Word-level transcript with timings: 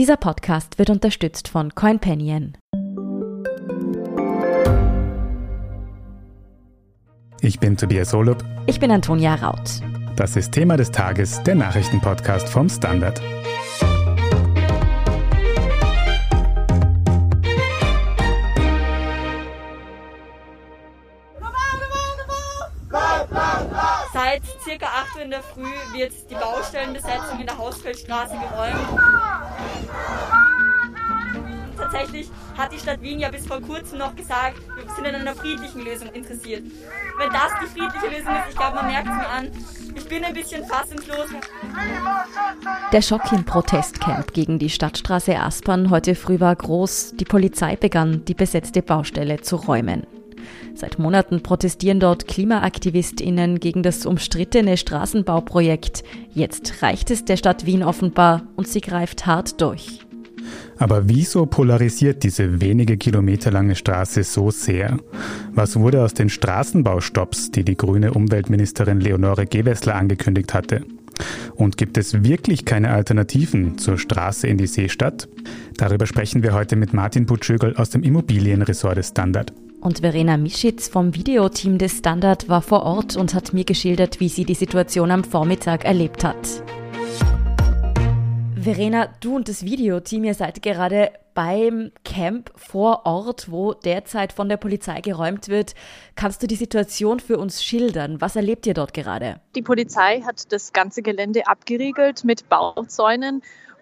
Dieser 0.00 0.16
Podcast 0.16 0.78
wird 0.78 0.88
unterstützt 0.88 1.48
von 1.48 1.74
CoinPanion. 1.74 2.56
Ich 7.42 7.60
bin 7.60 7.76
Tobias 7.76 8.14
Holub. 8.14 8.42
Ich 8.64 8.80
bin 8.80 8.90
Antonia 8.90 9.34
Raut. 9.34 9.82
Das 10.16 10.36
ist 10.36 10.52
Thema 10.52 10.78
des 10.78 10.90
Tages, 10.90 11.42
der 11.42 11.54
Nachrichtenpodcast 11.54 12.48
vom 12.48 12.70
Standard. 12.70 13.20
8 25.40 25.56
Uhr 25.56 25.64
in 25.64 25.70
der 25.70 25.70
Früh 25.72 25.98
wird 25.98 26.12
die 26.30 26.34
Baustellenbesetzung 26.34 27.40
in 27.40 27.46
der 27.46 27.58
Hausfeldstraße 27.58 28.34
geräumt. 28.34 29.00
Tatsächlich 31.76 32.30
hat 32.56 32.72
die 32.72 32.78
Stadt 32.78 33.00
Wien 33.00 33.18
ja 33.20 33.30
bis 33.30 33.46
vor 33.46 33.60
kurzem 33.60 33.98
noch 33.98 34.14
gesagt, 34.14 34.58
wir 34.76 34.94
sind 34.94 35.06
an 35.06 35.14
einer 35.14 35.34
friedlichen 35.34 35.82
Lösung 35.82 36.08
interessiert. 36.12 36.62
Wenn 37.18 37.30
das 37.30 37.52
die 37.62 37.66
friedliche 37.66 38.06
Lösung 38.06 38.34
ist, 38.34 38.50
ich 38.50 38.56
glaube, 38.56 38.76
man 38.76 38.86
merkt 38.86 39.08
es 39.08 39.14
mir 39.14 39.28
an, 39.28 39.50
ich 39.94 40.08
bin 40.08 40.24
ein 40.24 40.34
bisschen 40.34 40.64
fassungslos. 40.66 41.28
Der 42.92 43.02
Schock 43.02 43.32
im 43.32 43.44
Protestcamp 43.44 44.32
gegen 44.34 44.58
die 44.58 44.70
Stadtstraße 44.70 45.38
Aspern 45.38 45.90
heute 45.90 46.14
früh 46.14 46.38
war 46.38 46.54
groß. 46.54 47.14
Die 47.16 47.24
Polizei 47.24 47.76
begann, 47.76 48.24
die 48.26 48.34
besetzte 48.34 48.82
Baustelle 48.82 49.40
zu 49.40 49.56
räumen. 49.56 50.06
Seit 50.74 50.98
Monaten 50.98 51.42
protestieren 51.42 52.00
dort 52.00 52.26
KlimaaktivistInnen 52.26 53.60
gegen 53.60 53.82
das 53.82 54.06
umstrittene 54.06 54.76
Straßenbauprojekt. 54.76 56.04
Jetzt 56.32 56.82
reicht 56.82 57.10
es 57.10 57.24
der 57.24 57.36
Stadt 57.36 57.66
Wien 57.66 57.82
offenbar 57.82 58.42
und 58.56 58.68
sie 58.68 58.80
greift 58.80 59.26
hart 59.26 59.60
durch. 59.60 60.00
Aber 60.78 61.08
wieso 61.08 61.44
polarisiert 61.46 62.22
diese 62.22 62.60
wenige 62.60 62.96
Kilometer 62.96 63.50
lange 63.50 63.76
Straße 63.76 64.22
so 64.22 64.50
sehr? 64.50 64.98
Was 65.52 65.76
wurde 65.76 66.02
aus 66.02 66.14
den 66.14 66.30
Straßenbaustopps, 66.30 67.50
die 67.50 67.64
die 67.64 67.76
grüne 67.76 68.14
Umweltministerin 68.14 69.00
Leonore 69.00 69.46
Gewessler 69.46 69.96
angekündigt 69.96 70.54
hatte? 70.54 70.82
Und 71.54 71.76
gibt 71.76 71.98
es 71.98 72.24
wirklich 72.24 72.64
keine 72.64 72.90
Alternativen 72.90 73.76
zur 73.76 73.98
Straße 73.98 74.46
in 74.46 74.56
die 74.56 74.66
Seestadt? 74.66 75.28
Darüber 75.76 76.06
sprechen 76.06 76.42
wir 76.42 76.54
heute 76.54 76.76
mit 76.76 76.94
Martin 76.94 77.26
Butschögel 77.26 77.76
aus 77.76 77.90
dem 77.90 78.02
Immobilienressort 78.02 78.96
des 78.96 79.08
Standard. 79.08 79.52
Und 79.80 80.00
Verena 80.00 80.36
Mischitz 80.36 80.88
vom 80.88 81.14
Videoteam 81.14 81.78
des 81.78 81.98
Standard 81.98 82.50
war 82.50 82.60
vor 82.60 82.82
Ort 82.82 83.16
und 83.16 83.32
hat 83.32 83.54
mir 83.54 83.64
geschildert, 83.64 84.20
wie 84.20 84.28
sie 84.28 84.44
die 84.44 84.54
Situation 84.54 85.10
am 85.10 85.24
Vormittag 85.24 85.86
erlebt 85.86 86.22
hat. 86.22 86.36
Verena, 88.56 89.08
du 89.20 89.36
und 89.36 89.48
das 89.48 89.64
Videoteam, 89.64 90.24
ihr 90.24 90.34
seid 90.34 90.60
gerade 90.60 91.12
beim 91.32 91.92
Camp 92.04 92.50
vor 92.56 93.06
Ort, 93.06 93.50
wo 93.50 93.72
derzeit 93.72 94.34
von 94.34 94.50
der 94.50 94.58
Polizei 94.58 95.00
geräumt 95.00 95.48
wird. 95.48 95.74
Kannst 96.14 96.42
du 96.42 96.46
die 96.46 96.56
Situation 96.56 97.18
für 97.18 97.38
uns 97.38 97.64
schildern? 97.64 98.20
Was 98.20 98.36
erlebt 98.36 98.66
ihr 98.66 98.74
dort 98.74 98.92
gerade? 98.92 99.40
Die 99.54 99.62
Polizei 99.62 100.20
hat 100.20 100.52
das 100.52 100.74
ganze 100.74 101.00
Gelände 101.00 101.46
abgeriegelt 101.46 102.22
mit 102.24 102.50
Bauzäunen 102.50 103.40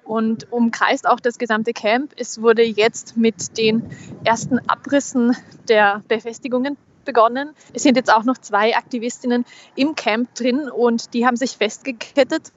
und 0.08 0.50
umkreist 0.50 1.06
auch 1.06 1.20
das 1.20 1.38
gesamte 1.38 1.74
Camp. 1.74 2.14
Es 2.16 2.40
wurde 2.40 2.62
jetzt 2.62 3.16
mit 3.18 3.58
den 3.58 3.82
ersten 4.24 4.58
Abrissen 4.66 5.36
der 5.68 6.02
Befestigungen 6.08 6.78
begonnen. 7.04 7.50
Es 7.74 7.82
sind 7.82 7.96
jetzt 7.96 8.12
auch 8.12 8.24
noch 8.24 8.38
zwei 8.38 8.74
Aktivistinnen 8.74 9.44
im 9.76 9.94
Camp 9.94 10.34
drin 10.34 10.70
und 10.70 11.12
die 11.12 11.26
haben 11.26 11.36
sich 11.36 11.58
festgekettet. 11.58 12.52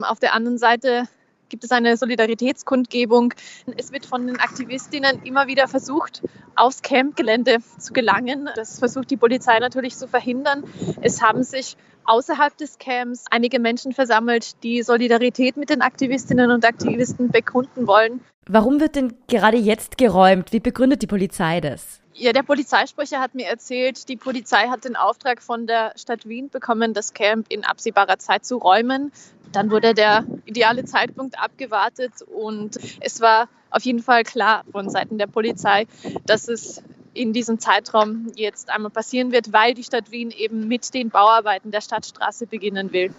Auf 0.00 0.20
der 0.20 0.34
anderen 0.34 0.58
Seite 0.58 1.04
gibt 1.52 1.64
es 1.64 1.70
eine 1.70 1.98
Solidaritätskundgebung. 1.98 3.34
Es 3.76 3.92
wird 3.92 4.06
von 4.06 4.26
den 4.26 4.40
Aktivistinnen 4.40 5.22
immer 5.22 5.46
wieder 5.46 5.68
versucht, 5.68 6.22
aufs 6.56 6.80
Campgelände 6.80 7.58
zu 7.78 7.92
gelangen. 7.92 8.48
Das 8.56 8.78
versucht 8.78 9.10
die 9.10 9.18
Polizei 9.18 9.58
natürlich 9.58 9.94
zu 9.94 10.08
verhindern. 10.08 10.64
Es 11.02 11.20
haben 11.20 11.42
sich 11.42 11.76
außerhalb 12.06 12.56
des 12.56 12.78
Camps 12.78 13.26
einige 13.30 13.60
Menschen 13.60 13.92
versammelt, 13.92 14.62
die 14.62 14.82
Solidarität 14.82 15.58
mit 15.58 15.68
den 15.68 15.82
Aktivistinnen 15.82 16.50
und 16.50 16.64
Aktivisten 16.64 17.30
bekunden 17.30 17.86
wollen. 17.86 18.22
Warum 18.46 18.80
wird 18.80 18.96
denn 18.96 19.14
gerade 19.28 19.58
jetzt 19.58 19.98
geräumt? 19.98 20.54
Wie 20.54 20.60
begründet 20.60 21.02
die 21.02 21.06
Polizei 21.06 21.60
das? 21.60 22.00
Ja, 22.14 22.32
der 22.32 22.42
Polizeisprecher 22.42 23.20
hat 23.20 23.34
mir 23.34 23.46
erzählt, 23.46 24.08
die 24.08 24.16
Polizei 24.16 24.68
hat 24.68 24.84
den 24.84 24.96
Auftrag 24.96 25.42
von 25.42 25.66
der 25.66 25.92
Stadt 25.96 26.26
Wien 26.26 26.48
bekommen, 26.48 26.94
das 26.94 27.12
Camp 27.12 27.46
in 27.50 27.64
absehbarer 27.64 28.18
Zeit 28.18 28.44
zu 28.44 28.56
räumen. 28.56 29.12
Dann 29.52 29.70
wurde 29.70 29.94
der 29.94 30.24
ideale 30.44 30.84
Zeitpunkt 30.84 31.38
abgewartet 31.38 32.12
und 32.22 32.78
es 33.00 33.20
war 33.20 33.48
auf 33.70 33.82
jeden 33.84 34.02
Fall 34.02 34.22
klar 34.24 34.64
von 34.70 34.90
Seiten 34.90 35.18
der 35.18 35.26
Polizei, 35.26 35.86
dass 36.26 36.48
es 36.48 36.82
in 37.14 37.32
diesem 37.32 37.58
Zeitraum 37.58 38.32
jetzt 38.36 38.70
einmal 38.70 38.90
passieren 38.90 39.32
wird, 39.32 39.52
weil 39.52 39.74
die 39.74 39.84
Stadt 39.84 40.10
Wien 40.10 40.30
eben 40.30 40.68
mit 40.68 40.94
den 40.94 41.10
Bauarbeiten 41.10 41.70
der 41.70 41.80
Stadtstraße 41.80 42.46
beginnen 42.46 42.92
will. 42.92 43.14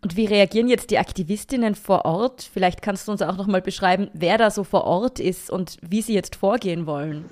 Und 0.00 0.16
wie 0.16 0.26
reagieren 0.26 0.68
jetzt 0.68 0.90
die 0.90 0.98
Aktivistinnen 0.98 1.74
vor 1.74 2.04
Ort? 2.04 2.48
Vielleicht 2.52 2.82
kannst 2.82 3.08
du 3.08 3.12
uns 3.12 3.20
auch 3.20 3.36
noch 3.36 3.48
mal 3.48 3.60
beschreiben, 3.60 4.08
wer 4.12 4.38
da 4.38 4.50
so 4.50 4.62
vor 4.62 4.84
Ort 4.84 5.18
ist 5.18 5.50
und 5.50 5.76
wie 5.82 6.02
sie 6.02 6.14
jetzt 6.14 6.36
vorgehen 6.36 6.86
wollen. 6.86 7.24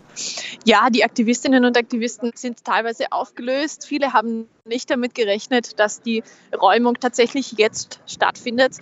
Ja, 0.65 0.91
die 0.91 1.05
Aktivistinnen 1.05 1.65
und 1.65 1.77
Aktivisten 1.77 2.33
sind 2.35 2.65
teilweise 2.65 3.13
aufgelöst. 3.13 3.87
Viele 3.87 4.13
haben 4.13 4.49
nicht 4.65 4.91
damit 4.91 5.15
gerechnet, 5.15 5.79
dass 5.79 6.03
die 6.03 6.25
Räumung 6.61 6.95
tatsächlich 6.99 7.53
jetzt 7.53 8.01
stattfindet. 8.07 8.79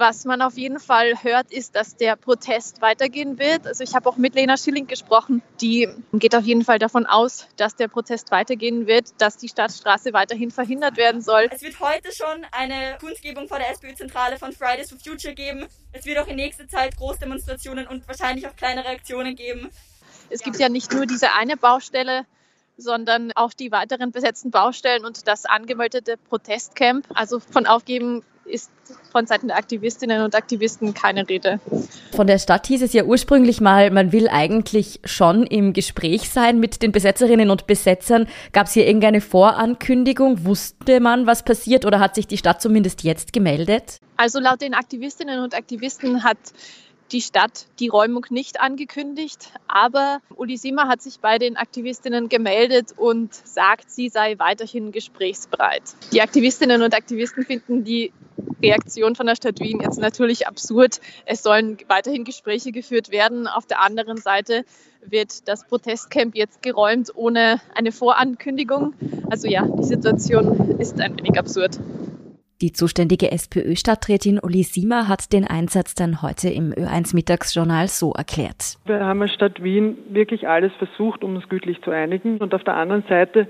Was 0.00 0.24
man 0.24 0.40
auf 0.40 0.56
jeden 0.56 0.80
Fall 0.80 1.22
hört, 1.22 1.52
ist, 1.52 1.76
dass 1.76 1.94
der 1.94 2.16
Protest 2.16 2.80
weitergehen 2.80 3.38
wird. 3.38 3.66
Also 3.66 3.84
ich 3.84 3.94
habe 3.94 4.08
auch 4.08 4.16
mit 4.16 4.34
Lena 4.34 4.56
Schilling 4.56 4.86
gesprochen. 4.86 5.42
Die 5.60 5.90
geht 6.14 6.34
auf 6.34 6.44
jeden 6.44 6.64
Fall 6.64 6.78
davon 6.78 7.04
aus, 7.04 7.46
dass 7.58 7.76
der 7.76 7.88
Protest 7.88 8.30
weitergehen 8.30 8.86
wird, 8.86 9.08
dass 9.18 9.36
die 9.36 9.50
Stadtstraße 9.50 10.14
weiterhin 10.14 10.50
verhindert 10.52 10.96
werden 10.96 11.20
soll. 11.20 11.50
Es 11.50 11.60
wird 11.60 11.78
heute 11.80 12.12
schon 12.12 12.46
eine 12.50 12.96
Kundgebung 12.98 13.46
vor 13.46 13.58
der 13.58 13.70
SPÖ-Zentrale 13.72 14.38
von 14.38 14.52
Fridays 14.52 14.88
for 14.88 14.98
Future 14.98 15.34
geben. 15.34 15.66
Es 15.92 16.06
wird 16.06 16.16
auch 16.16 16.28
in 16.28 16.36
nächster 16.36 16.66
Zeit 16.66 16.96
Großdemonstrationen 16.96 17.86
und 17.86 18.08
wahrscheinlich 18.08 18.48
auch 18.48 18.56
kleinere 18.56 18.88
Aktionen 18.88 19.36
geben. 19.36 19.68
Es 20.30 20.40
gibt 20.40 20.58
ja 20.58 20.70
nicht 20.70 20.94
nur 20.94 21.04
diese 21.04 21.34
eine 21.34 21.58
Baustelle, 21.58 22.24
sondern 22.78 23.32
auch 23.34 23.52
die 23.52 23.70
weiteren 23.70 24.12
besetzten 24.12 24.50
Baustellen 24.50 25.04
und 25.04 25.28
das 25.28 25.44
angemeldete 25.44 26.16
Protestcamp. 26.16 27.06
Also 27.12 27.38
von 27.38 27.66
Aufgeben 27.66 28.24
ist 28.50 28.70
von 29.10 29.26
Seiten 29.26 29.48
der 29.48 29.56
Aktivistinnen 29.56 30.22
und 30.22 30.34
Aktivisten 30.34 30.94
keine 30.94 31.28
Rede. 31.28 31.60
Von 32.12 32.26
der 32.26 32.38
Stadt 32.38 32.66
hieß 32.66 32.82
es 32.82 32.92
ja 32.92 33.04
ursprünglich 33.04 33.60
mal, 33.60 33.90
man 33.90 34.12
will 34.12 34.28
eigentlich 34.28 35.00
schon 35.04 35.44
im 35.44 35.72
Gespräch 35.72 36.30
sein 36.30 36.60
mit 36.60 36.82
den 36.82 36.92
Besetzerinnen 36.92 37.50
und 37.50 37.66
Besetzern. 37.66 38.28
Gab 38.52 38.66
es 38.66 38.72
hier 38.72 38.86
irgendeine 38.86 39.20
Vorankündigung? 39.20 40.44
Wusste 40.44 41.00
man, 41.00 41.26
was 41.26 41.44
passiert 41.44 41.84
oder 41.84 42.00
hat 42.00 42.14
sich 42.14 42.26
die 42.26 42.38
Stadt 42.38 42.62
zumindest 42.62 43.02
jetzt 43.02 43.32
gemeldet? 43.32 43.98
Also 44.16 44.38
laut 44.38 44.60
den 44.60 44.74
Aktivistinnen 44.74 45.40
und 45.40 45.54
Aktivisten 45.54 46.24
hat 46.24 46.38
die 47.12 47.20
Stadt 47.20 47.66
die 47.78 47.88
Räumung 47.88 48.26
nicht 48.30 48.60
angekündigt, 48.60 49.52
aber 49.66 50.20
Ulisima 50.36 50.88
hat 50.88 51.02
sich 51.02 51.20
bei 51.20 51.38
den 51.38 51.56
Aktivistinnen 51.56 52.28
gemeldet 52.28 52.94
und 52.96 53.34
sagt, 53.34 53.90
sie 53.90 54.08
sei 54.08 54.38
weiterhin 54.38 54.92
gesprächsbereit. 54.92 55.82
Die 56.12 56.22
Aktivistinnen 56.22 56.82
und 56.82 56.94
Aktivisten 56.94 57.44
finden 57.44 57.84
die 57.84 58.12
Reaktion 58.62 59.16
von 59.16 59.26
der 59.26 59.36
Stadt 59.36 59.60
Wien 59.60 59.80
jetzt 59.80 59.98
natürlich 59.98 60.46
absurd. 60.46 61.00
Es 61.26 61.42
sollen 61.42 61.78
weiterhin 61.88 62.24
Gespräche 62.24 62.72
geführt 62.72 63.10
werden. 63.10 63.46
Auf 63.46 63.66
der 63.66 63.80
anderen 63.80 64.18
Seite 64.18 64.64
wird 65.04 65.48
das 65.48 65.66
Protestcamp 65.66 66.36
jetzt 66.36 66.62
geräumt 66.62 67.10
ohne 67.14 67.60
eine 67.74 67.92
Vorankündigung. 67.92 68.94
Also 69.30 69.48
ja, 69.48 69.66
die 69.66 69.84
Situation 69.84 70.78
ist 70.78 71.00
ein 71.00 71.16
wenig 71.16 71.38
absurd. 71.38 71.78
Die 72.62 72.72
zuständige 72.72 73.32
SPÖ-Stadträtin 73.32 74.38
Uli 74.38 74.64
Siemer 74.64 75.08
hat 75.08 75.32
den 75.32 75.46
Einsatz 75.46 75.94
dann 75.94 76.20
heute 76.20 76.50
im 76.50 76.74
Ö1-Mittagsjournal 76.74 77.88
so 77.88 78.12
erklärt. 78.12 78.76
Wir 78.84 79.00
haben 79.00 79.22
als 79.22 79.32
Stadt 79.32 79.62
Wien 79.62 79.96
wirklich 80.10 80.46
alles 80.46 80.70
versucht, 80.74 81.24
um 81.24 81.36
uns 81.36 81.48
gütlich 81.48 81.80
zu 81.80 81.90
einigen. 81.90 82.36
Und 82.36 82.52
auf 82.52 82.62
der 82.62 82.76
anderen 82.76 83.02
Seite 83.08 83.48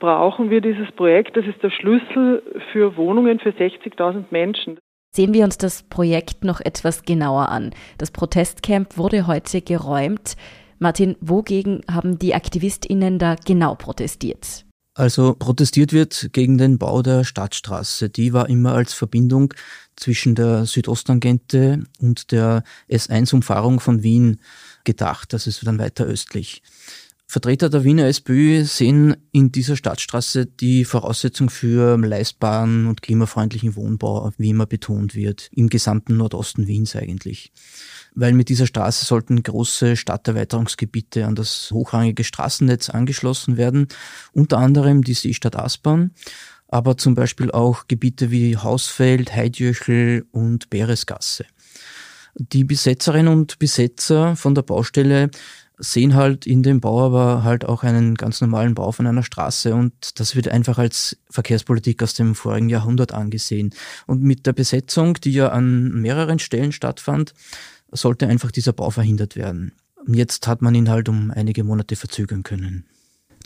brauchen 0.00 0.50
wir 0.50 0.60
dieses 0.60 0.90
Projekt. 0.90 1.36
Das 1.36 1.46
ist 1.46 1.62
der 1.62 1.70
Schlüssel 1.70 2.42
für 2.72 2.96
Wohnungen 2.96 3.38
für 3.38 3.50
60.000 3.50 4.24
Menschen. 4.30 4.80
Sehen 5.14 5.34
wir 5.34 5.44
uns 5.44 5.56
das 5.56 5.84
Projekt 5.84 6.42
noch 6.42 6.60
etwas 6.60 7.04
genauer 7.04 7.48
an. 7.48 7.70
Das 7.98 8.10
Protestcamp 8.10 8.98
wurde 8.98 9.28
heute 9.28 9.60
geräumt. 9.60 10.36
Martin, 10.80 11.14
wogegen 11.20 11.82
haben 11.88 12.18
die 12.18 12.34
AktivistInnen 12.34 13.20
da 13.20 13.36
genau 13.36 13.76
protestiert? 13.76 14.64
Also 14.94 15.34
protestiert 15.34 15.94
wird 15.94 16.30
gegen 16.32 16.58
den 16.58 16.76
Bau 16.76 17.00
der 17.00 17.24
Stadtstraße. 17.24 18.10
Die 18.10 18.34
war 18.34 18.50
immer 18.50 18.74
als 18.74 18.92
Verbindung 18.92 19.54
zwischen 19.96 20.34
der 20.34 20.66
Südosttangente 20.66 21.84
und 21.98 22.30
der 22.30 22.62
S1-Umfahrung 22.90 23.80
von 23.80 24.02
Wien 24.02 24.40
gedacht. 24.84 25.32
Das 25.32 25.46
ist 25.46 25.66
dann 25.66 25.78
weiter 25.78 26.04
östlich. 26.04 26.62
Vertreter 27.32 27.70
der 27.70 27.82
Wiener 27.82 28.08
SPÖ 28.08 28.62
sehen 28.66 29.16
in 29.32 29.52
dieser 29.52 29.74
Stadtstraße 29.74 30.44
die 30.44 30.84
Voraussetzung 30.84 31.48
für 31.48 31.96
leistbaren 31.96 32.86
und 32.86 33.00
klimafreundlichen 33.00 33.74
Wohnbau, 33.74 34.30
wie 34.36 34.50
immer 34.50 34.66
betont 34.66 35.14
wird, 35.14 35.48
im 35.50 35.70
gesamten 35.70 36.18
Nordosten 36.18 36.66
Wiens 36.66 36.94
eigentlich. 36.94 37.50
Weil 38.14 38.34
mit 38.34 38.50
dieser 38.50 38.66
Straße 38.66 39.06
sollten 39.06 39.42
große 39.42 39.96
Stadterweiterungsgebiete 39.96 41.24
an 41.24 41.34
das 41.34 41.70
hochrangige 41.70 42.22
Straßennetz 42.22 42.90
angeschlossen 42.90 43.56
werden, 43.56 43.88
unter 44.34 44.58
anderem 44.58 45.00
die 45.00 45.14
Seestadt 45.14 45.56
Aspern, 45.56 46.10
aber 46.68 46.98
zum 46.98 47.14
Beispiel 47.14 47.50
auch 47.50 47.88
Gebiete 47.88 48.30
wie 48.30 48.58
Hausfeld, 48.58 49.34
Heidjöchel 49.34 50.26
und 50.32 50.68
Beresgasse. 50.68 51.46
Die 52.34 52.64
Besetzerinnen 52.64 53.32
und 53.32 53.58
Besetzer 53.58 54.36
von 54.36 54.54
der 54.54 54.62
Baustelle 54.62 55.30
sehen 55.82 56.14
halt 56.14 56.46
in 56.46 56.62
dem 56.62 56.80
Bau 56.80 57.04
aber 57.04 57.42
halt 57.42 57.64
auch 57.64 57.82
einen 57.82 58.14
ganz 58.14 58.40
normalen 58.40 58.74
Bau 58.74 58.92
von 58.92 59.06
einer 59.06 59.24
Straße 59.24 59.74
und 59.74 60.20
das 60.20 60.36
wird 60.36 60.48
einfach 60.48 60.78
als 60.78 61.18
Verkehrspolitik 61.28 62.02
aus 62.02 62.14
dem 62.14 62.36
vorigen 62.36 62.68
Jahrhundert 62.68 63.12
angesehen. 63.12 63.74
Und 64.06 64.22
mit 64.22 64.46
der 64.46 64.52
Besetzung, 64.52 65.14
die 65.14 65.32
ja 65.32 65.48
an 65.48 65.92
mehreren 66.00 66.38
Stellen 66.38 66.70
stattfand, 66.70 67.34
sollte 67.90 68.28
einfach 68.28 68.52
dieser 68.52 68.72
Bau 68.72 68.90
verhindert 68.90 69.34
werden. 69.34 69.72
Jetzt 70.06 70.46
hat 70.46 70.62
man 70.62 70.74
ihn 70.74 70.88
halt 70.88 71.08
um 71.08 71.32
einige 71.32 71.64
Monate 71.64 71.96
verzögern 71.96 72.44
können. 72.44 72.86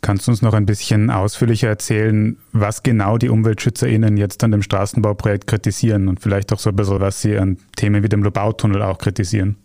Kannst 0.03 0.27
du 0.27 0.31
uns 0.31 0.43
noch 0.43 0.53
ein 0.53 0.67
bisschen 0.67 1.11
ausführlicher 1.11 1.69
erzählen, 1.69 2.37
was 2.53 2.83
genau 2.83 3.17
die 3.17 3.31
UmweltschützerInnen 3.31 4.19
jetzt 4.19 4.45
an 4.45 4.53
dem 4.53 4.63
Straßenbauprojekt 4.63 5.47
kritisieren 5.47 6.09
und 6.09 6.21
vielleicht 6.21 6.53
auch 6.53 6.59
so 6.59 6.69
ein 6.69 6.77
bisschen, 6.77 7.01
was 7.01 7.23
sie 7.23 7.39
an 7.39 7.57
Themen 7.77 8.03
wie 8.03 8.09
dem 8.11 8.23
Lobautunnel 8.23 8.83
auch 8.83 8.99
kritisieren? 8.99 9.57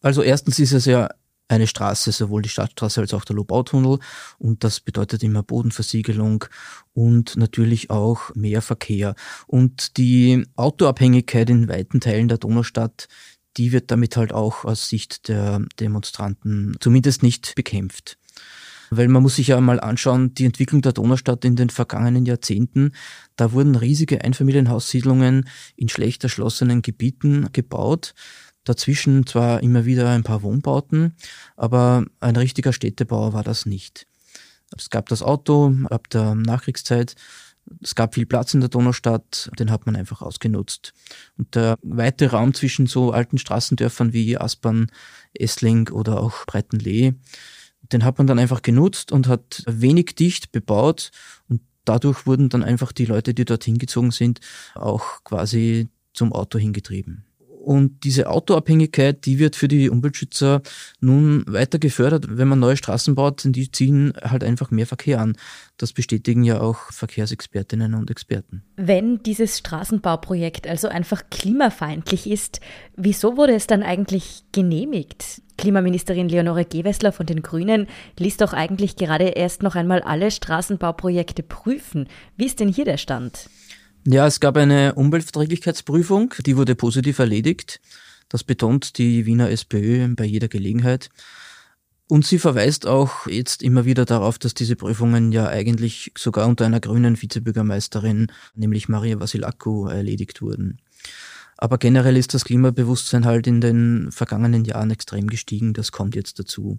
Also 0.00 0.22
erstens 0.22 0.58
ist 0.58 0.72
es 0.72 0.86
ja 0.86 1.10
eine 1.48 1.66
Straße, 1.66 2.12
sowohl 2.12 2.42
die 2.42 2.48
Stadtstraße 2.48 3.00
als 3.00 3.14
auch 3.14 3.24
der 3.24 3.36
Lobautunnel. 3.36 3.98
Und 4.38 4.64
das 4.64 4.80
bedeutet 4.80 5.22
immer 5.22 5.42
Bodenversiegelung 5.42 6.44
und 6.92 7.36
natürlich 7.36 7.90
auch 7.90 8.34
mehr 8.34 8.62
Verkehr. 8.62 9.14
Und 9.46 9.96
die 9.96 10.44
Autoabhängigkeit 10.56 11.48
in 11.50 11.68
weiten 11.68 12.00
Teilen 12.00 12.28
der 12.28 12.38
Donaustadt, 12.38 13.08
die 13.56 13.72
wird 13.72 13.90
damit 13.90 14.16
halt 14.16 14.32
auch 14.32 14.64
aus 14.64 14.88
Sicht 14.88 15.28
der 15.28 15.64
Demonstranten 15.80 16.76
zumindest 16.80 17.22
nicht 17.22 17.54
bekämpft. 17.54 18.18
Weil 18.90 19.08
man 19.08 19.22
muss 19.22 19.36
sich 19.36 19.48
ja 19.48 19.60
mal 19.60 19.80
anschauen, 19.80 20.34
die 20.34 20.44
Entwicklung 20.44 20.80
der 20.82 20.92
Donaustadt 20.92 21.44
in 21.44 21.56
den 21.56 21.70
vergangenen 21.70 22.24
Jahrzehnten, 22.24 22.92
da 23.34 23.52
wurden 23.52 23.74
riesige 23.74 24.22
Einfamilienhaussiedlungen 24.22 25.48
in 25.74 25.88
schlecht 25.88 26.22
erschlossenen 26.22 26.82
Gebieten 26.82 27.48
gebaut. 27.52 28.14
Dazwischen 28.66 29.26
zwar 29.26 29.62
immer 29.62 29.84
wieder 29.86 30.10
ein 30.10 30.24
paar 30.24 30.42
Wohnbauten, 30.42 31.14
aber 31.56 32.04
ein 32.20 32.36
richtiger 32.36 32.72
Städtebauer 32.72 33.32
war 33.32 33.44
das 33.44 33.64
nicht. 33.64 34.06
Es 34.76 34.90
gab 34.90 35.08
das 35.08 35.22
Auto 35.22 35.72
ab 35.88 36.10
der 36.10 36.34
Nachkriegszeit. 36.34 37.14
Es 37.80 37.94
gab 37.94 38.14
viel 38.14 38.26
Platz 38.26 38.54
in 38.54 38.60
der 38.60 38.68
Donaustadt, 38.68 39.50
den 39.58 39.70
hat 39.70 39.86
man 39.86 39.94
einfach 39.94 40.20
ausgenutzt. 40.20 40.94
Und 41.38 41.54
der 41.54 41.78
weite 41.82 42.32
Raum 42.32 42.54
zwischen 42.54 42.86
so 42.86 43.12
alten 43.12 43.38
Straßendörfern 43.38 44.12
wie 44.12 44.36
Aspern, 44.36 44.88
Essling 45.32 45.88
oder 45.90 46.20
auch 46.20 46.44
Breitenlee, 46.46 47.14
den 47.92 48.04
hat 48.04 48.18
man 48.18 48.26
dann 48.26 48.40
einfach 48.40 48.62
genutzt 48.62 49.12
und 49.12 49.28
hat 49.28 49.62
wenig 49.66 50.16
dicht 50.16 50.50
bebaut 50.50 51.12
und 51.48 51.60
dadurch 51.84 52.26
wurden 52.26 52.48
dann 52.48 52.64
einfach 52.64 52.90
die 52.90 53.04
Leute, 53.04 53.32
die 53.32 53.44
dorthin 53.44 53.78
gezogen 53.78 54.10
sind, 54.10 54.40
auch 54.74 55.22
quasi 55.22 55.88
zum 56.12 56.32
Auto 56.32 56.58
hingetrieben. 56.58 57.24
Und 57.66 58.04
diese 58.04 58.30
Autoabhängigkeit, 58.30 59.26
die 59.26 59.40
wird 59.40 59.56
für 59.56 59.66
die 59.66 59.90
Umweltschützer 59.90 60.62
nun 61.00 61.42
weiter 61.48 61.80
gefördert. 61.80 62.26
Wenn 62.28 62.46
man 62.46 62.60
neue 62.60 62.76
Straßen 62.76 63.16
baut, 63.16 63.42
die 63.44 63.72
ziehen 63.72 64.12
halt 64.22 64.44
einfach 64.44 64.70
mehr 64.70 64.86
Verkehr 64.86 65.20
an. 65.20 65.36
Das 65.76 65.92
bestätigen 65.92 66.44
ja 66.44 66.60
auch 66.60 66.92
Verkehrsexpertinnen 66.92 67.94
und 67.94 68.08
Experten. 68.08 68.62
Wenn 68.76 69.20
dieses 69.24 69.58
Straßenbauprojekt 69.58 70.68
also 70.68 70.86
einfach 70.86 71.24
klimafeindlich 71.28 72.30
ist, 72.30 72.60
wieso 72.94 73.36
wurde 73.36 73.56
es 73.56 73.66
dann 73.66 73.82
eigentlich 73.82 74.44
genehmigt? 74.52 75.42
Klimaministerin 75.58 76.28
Leonore 76.28 76.66
Gewessler 76.66 77.10
von 77.10 77.26
den 77.26 77.42
Grünen 77.42 77.88
ließ 78.16 78.36
doch 78.36 78.52
eigentlich 78.52 78.94
gerade 78.94 79.24
erst 79.30 79.64
noch 79.64 79.74
einmal 79.74 80.02
alle 80.02 80.30
Straßenbauprojekte 80.30 81.42
prüfen. 81.42 82.06
Wie 82.36 82.46
ist 82.46 82.60
denn 82.60 82.68
hier 82.68 82.84
der 82.84 82.98
Stand? 82.98 83.50
Ja, 84.08 84.24
es 84.24 84.38
gab 84.38 84.56
eine 84.56 84.94
Umweltverträglichkeitsprüfung, 84.94 86.32
die 86.46 86.56
wurde 86.56 86.76
positiv 86.76 87.18
erledigt. 87.18 87.80
Das 88.28 88.44
betont 88.44 88.98
die 88.98 89.26
Wiener 89.26 89.50
SPÖ 89.50 90.06
bei 90.14 90.24
jeder 90.24 90.46
Gelegenheit. 90.46 91.08
Und 92.06 92.24
sie 92.24 92.38
verweist 92.38 92.86
auch 92.86 93.26
jetzt 93.26 93.64
immer 93.64 93.84
wieder 93.84 94.04
darauf, 94.04 94.38
dass 94.38 94.54
diese 94.54 94.76
Prüfungen 94.76 95.32
ja 95.32 95.48
eigentlich 95.48 96.12
sogar 96.16 96.46
unter 96.46 96.64
einer 96.66 96.78
grünen 96.78 97.20
Vizebürgermeisterin, 97.20 98.28
nämlich 98.54 98.88
Maria 98.88 99.18
Vasilakou, 99.18 99.88
erledigt 99.88 100.40
wurden. 100.40 100.78
Aber 101.58 101.78
generell 101.78 102.16
ist 102.16 102.34
das 102.34 102.44
Klimabewusstsein 102.44 103.24
halt 103.24 103.46
in 103.46 103.60
den 103.60 104.12
vergangenen 104.12 104.64
Jahren 104.64 104.90
extrem 104.90 105.26
gestiegen. 105.28 105.72
Das 105.72 105.90
kommt 105.90 106.14
jetzt 106.14 106.38
dazu. 106.38 106.78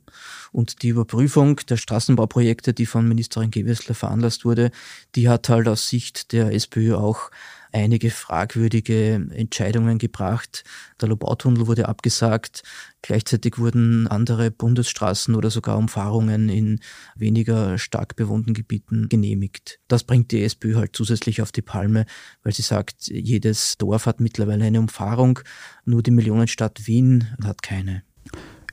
Und 0.52 0.84
die 0.84 0.90
Überprüfung 0.90 1.58
der 1.68 1.78
Straßenbauprojekte, 1.78 2.74
die 2.74 2.86
von 2.86 3.08
Ministerin 3.08 3.52
Gewessler 3.52 3.96
veranlasst 3.96 4.46
wurde, 4.46 4.72
die 5.16 5.30
hat 5.30 5.50
halt 5.50 5.68
aus 5.68 5.90
Sicht 5.90 6.32
der 6.32 6.54
SPÖ 6.54 6.96
auch 6.96 7.32
einige 7.72 8.10
fragwürdige 8.10 9.28
Entscheidungen 9.32 9.98
gebracht. 9.98 10.64
Der 11.02 11.10
Lobautunnel 11.10 11.68
wurde 11.68 11.88
abgesagt. 11.88 12.64
Gleichzeitig 13.02 13.58
wurden 13.58 14.08
andere 14.08 14.52
Bundesstraßen 14.52 15.36
oder 15.36 15.50
sogar 15.50 15.78
Umfahrungen 15.78 16.50
in 16.50 16.80
weniger 17.16 17.78
stark 17.78 18.16
bewohnten 18.16 18.54
Gebieten 18.54 19.10
genehmigt. 19.10 19.80
Das 19.88 20.04
bringt 20.04 20.32
die 20.32 20.44
SPÖ 20.44 20.76
halt 20.76 20.96
zusätzlich 20.96 21.42
auf 21.42 21.52
die 21.52 21.62
Palme, 21.62 22.06
weil 22.44 22.54
sie 22.54 22.62
sagt, 22.62 23.08
jedes 23.08 23.78
Dorf 23.78 24.06
hat 24.06 24.20
mittlerweile 24.20 24.66
eine 24.66 24.80
Umfahrung, 24.80 25.40
nur 25.86 26.04
die 26.04 26.12
Millionenstadt 26.12 26.88
Wien 26.88 27.28
hat 27.44 27.62
keine. 27.62 28.04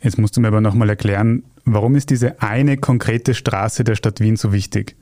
Jetzt 0.03 0.19
musst 0.19 0.37
du 0.37 0.41
mir 0.41 0.49
aber 0.49 0.61
nochmal 0.61 0.91
erklären, 0.91 1.45
warum 1.65 1.97
ist 1.97 2.11
diese 2.11 2.43
eine 2.43 2.77
konkrete 2.77 3.35
Straße 3.35 3.85
der 3.85 3.95
Stadt 3.95 4.21
Wien 4.21 4.37
so 4.37 4.53
wichtig? 4.53 4.97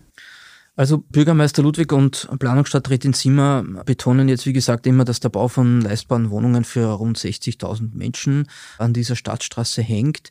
Also 0.74 0.98
Bürgermeister 0.98 1.62
Ludwig 1.62 1.92
und 1.92 2.28
Planungsstadträtin 2.38 3.12
Simmer 3.12 3.62
betonen 3.84 4.28
jetzt, 4.28 4.46
wie 4.46 4.54
gesagt, 4.54 4.86
immer, 4.86 5.04
dass 5.04 5.20
der 5.20 5.28
Bau 5.28 5.48
von 5.48 5.82
leistbaren 5.82 6.30
Wohnungen 6.30 6.64
für 6.64 6.86
rund 6.86 7.18
60.000 7.18 7.94
Menschen 7.94 8.48
an 8.78 8.94
dieser 8.94 9.14
Stadtstraße 9.14 9.82
hängt. 9.82 10.30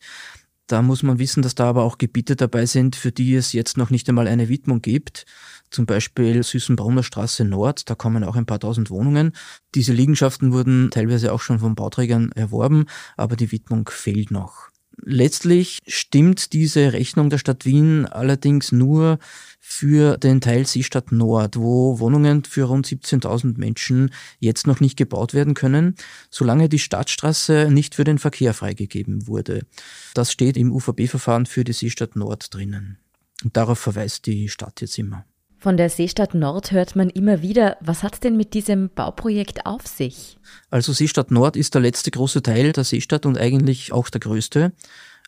Da 0.65 0.81
muss 0.81 1.03
man 1.03 1.19
wissen, 1.19 1.43
dass 1.43 1.53
da 1.53 1.65
aber 1.65 1.83
auch 1.83 1.99
Gebiete 1.99 2.35
dabei 2.35 2.65
sind, 2.65 2.95
für 2.95 3.11
die 3.11 3.35
es 3.35 3.53
jetzt 3.53 3.77
noch 3.77 3.91
nicht 3.91 4.09
einmal 4.09 4.27
eine 4.27 4.49
Widmung 4.49 4.81
gibt. 4.81 5.25
Zum 5.69 5.85
Beispiel 5.85 6.41
Süßenbrunner 6.41 7.03
Straße 7.03 7.45
Nord, 7.45 7.87
da 7.89 7.93
kommen 7.93 8.23
auch 8.23 8.35
ein 8.35 8.47
paar 8.47 8.59
tausend 8.59 8.89
Wohnungen. 8.89 9.33
Diese 9.75 9.93
Liegenschaften 9.93 10.53
wurden 10.53 10.89
teilweise 10.89 11.33
auch 11.33 11.41
schon 11.41 11.59
von 11.59 11.75
Bauträgern 11.75 12.31
erworben, 12.31 12.85
aber 13.15 13.35
die 13.35 13.51
Widmung 13.51 13.87
fehlt 13.91 14.31
noch. 14.31 14.70
Letztlich 14.97 15.79
stimmt 15.87 16.53
diese 16.53 16.93
Rechnung 16.93 17.29
der 17.29 17.37
Stadt 17.37 17.65
Wien 17.65 18.05
allerdings 18.05 18.71
nur 18.71 19.19
für 19.59 20.17
den 20.17 20.41
Teil 20.41 20.67
Seestadt 20.67 21.11
Nord, 21.11 21.57
wo 21.57 21.99
Wohnungen 21.99 22.43
für 22.43 22.65
rund 22.65 22.85
17.000 22.85 23.57
Menschen 23.57 24.11
jetzt 24.39 24.67
noch 24.67 24.79
nicht 24.79 24.97
gebaut 24.97 25.33
werden 25.33 25.53
können, 25.53 25.95
solange 26.29 26.69
die 26.69 26.79
Stadtstraße 26.79 27.69
nicht 27.71 27.95
für 27.95 28.03
den 28.03 28.19
Verkehr 28.19 28.53
freigegeben 28.53 29.27
wurde. 29.27 29.65
Das 30.13 30.31
steht 30.31 30.57
im 30.57 30.71
UVB-Verfahren 30.71 31.45
für 31.45 31.63
die 31.63 31.73
Seestadt 31.73 32.15
Nord 32.15 32.53
drinnen. 32.53 32.97
Und 33.43 33.57
darauf 33.57 33.79
verweist 33.79 34.25
die 34.27 34.49
Stadt 34.49 34.81
jetzt 34.81 34.99
immer. 34.99 35.25
Von 35.61 35.77
der 35.77 35.91
Seestadt 35.91 36.33
Nord 36.33 36.71
hört 36.71 36.95
man 36.95 37.11
immer 37.11 37.43
wieder, 37.43 37.77
was 37.81 38.01
hat 38.01 38.23
denn 38.23 38.35
mit 38.35 38.55
diesem 38.55 38.89
Bauprojekt 38.89 39.67
auf 39.67 39.85
sich? 39.85 40.39
Also 40.71 40.91
Seestadt 40.91 41.29
Nord 41.29 41.55
ist 41.55 41.75
der 41.75 41.83
letzte 41.83 42.09
große 42.09 42.41
Teil 42.41 42.71
der 42.71 42.83
Seestadt 42.83 43.27
und 43.27 43.37
eigentlich 43.37 43.93
auch 43.93 44.09
der 44.09 44.21
größte. 44.21 44.71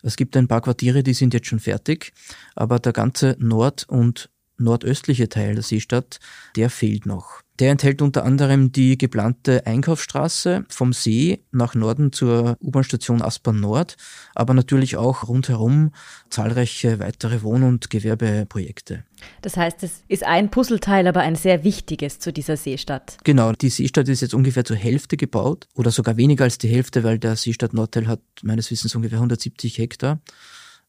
Es 0.02 0.16
gibt 0.16 0.36
ein 0.36 0.48
paar 0.48 0.60
Quartiere, 0.60 1.04
die 1.04 1.14
sind 1.14 1.34
jetzt 1.34 1.46
schon 1.46 1.60
fertig, 1.60 2.12
aber 2.56 2.80
der 2.80 2.92
ganze 2.92 3.36
Nord- 3.38 3.86
und 3.88 4.28
nordöstliche 4.58 5.28
Teil 5.28 5.54
der 5.54 5.62
Seestadt, 5.62 6.18
der 6.56 6.70
fehlt 6.70 7.06
noch. 7.06 7.42
Der 7.60 7.70
enthält 7.70 8.02
unter 8.02 8.24
anderem 8.24 8.72
die 8.72 8.98
geplante 8.98 9.64
Einkaufsstraße 9.64 10.64
vom 10.68 10.92
See 10.92 11.44
nach 11.52 11.76
Norden 11.76 12.10
zur 12.10 12.56
U-Bahn-Station 12.60 13.22
Aspern 13.22 13.60
Nord, 13.60 13.96
aber 14.34 14.54
natürlich 14.54 14.96
auch 14.96 15.28
rundherum 15.28 15.92
zahlreiche 16.30 16.98
weitere 16.98 17.42
Wohn- 17.42 17.62
und 17.62 17.90
Gewerbeprojekte. 17.90 19.04
Das 19.40 19.56
heißt, 19.56 19.84
es 19.84 20.02
ist 20.08 20.24
ein 20.24 20.50
Puzzleteil, 20.50 21.06
aber 21.06 21.20
ein 21.20 21.36
sehr 21.36 21.62
wichtiges 21.62 22.18
zu 22.18 22.32
dieser 22.32 22.56
Seestadt. 22.56 23.18
Genau, 23.22 23.52
die 23.52 23.70
Seestadt 23.70 24.08
ist 24.08 24.20
jetzt 24.20 24.34
ungefähr 24.34 24.64
zur 24.64 24.76
Hälfte 24.76 25.16
gebaut 25.16 25.68
oder 25.74 25.92
sogar 25.92 26.16
weniger 26.16 26.42
als 26.44 26.58
die 26.58 26.68
Hälfte, 26.68 27.04
weil 27.04 27.20
der 27.20 27.36
Seestadt 27.36 27.72
Nordteil 27.72 28.08
hat 28.08 28.20
meines 28.42 28.72
Wissens 28.72 28.96
ungefähr 28.96 29.18
170 29.18 29.78
Hektar 29.78 30.20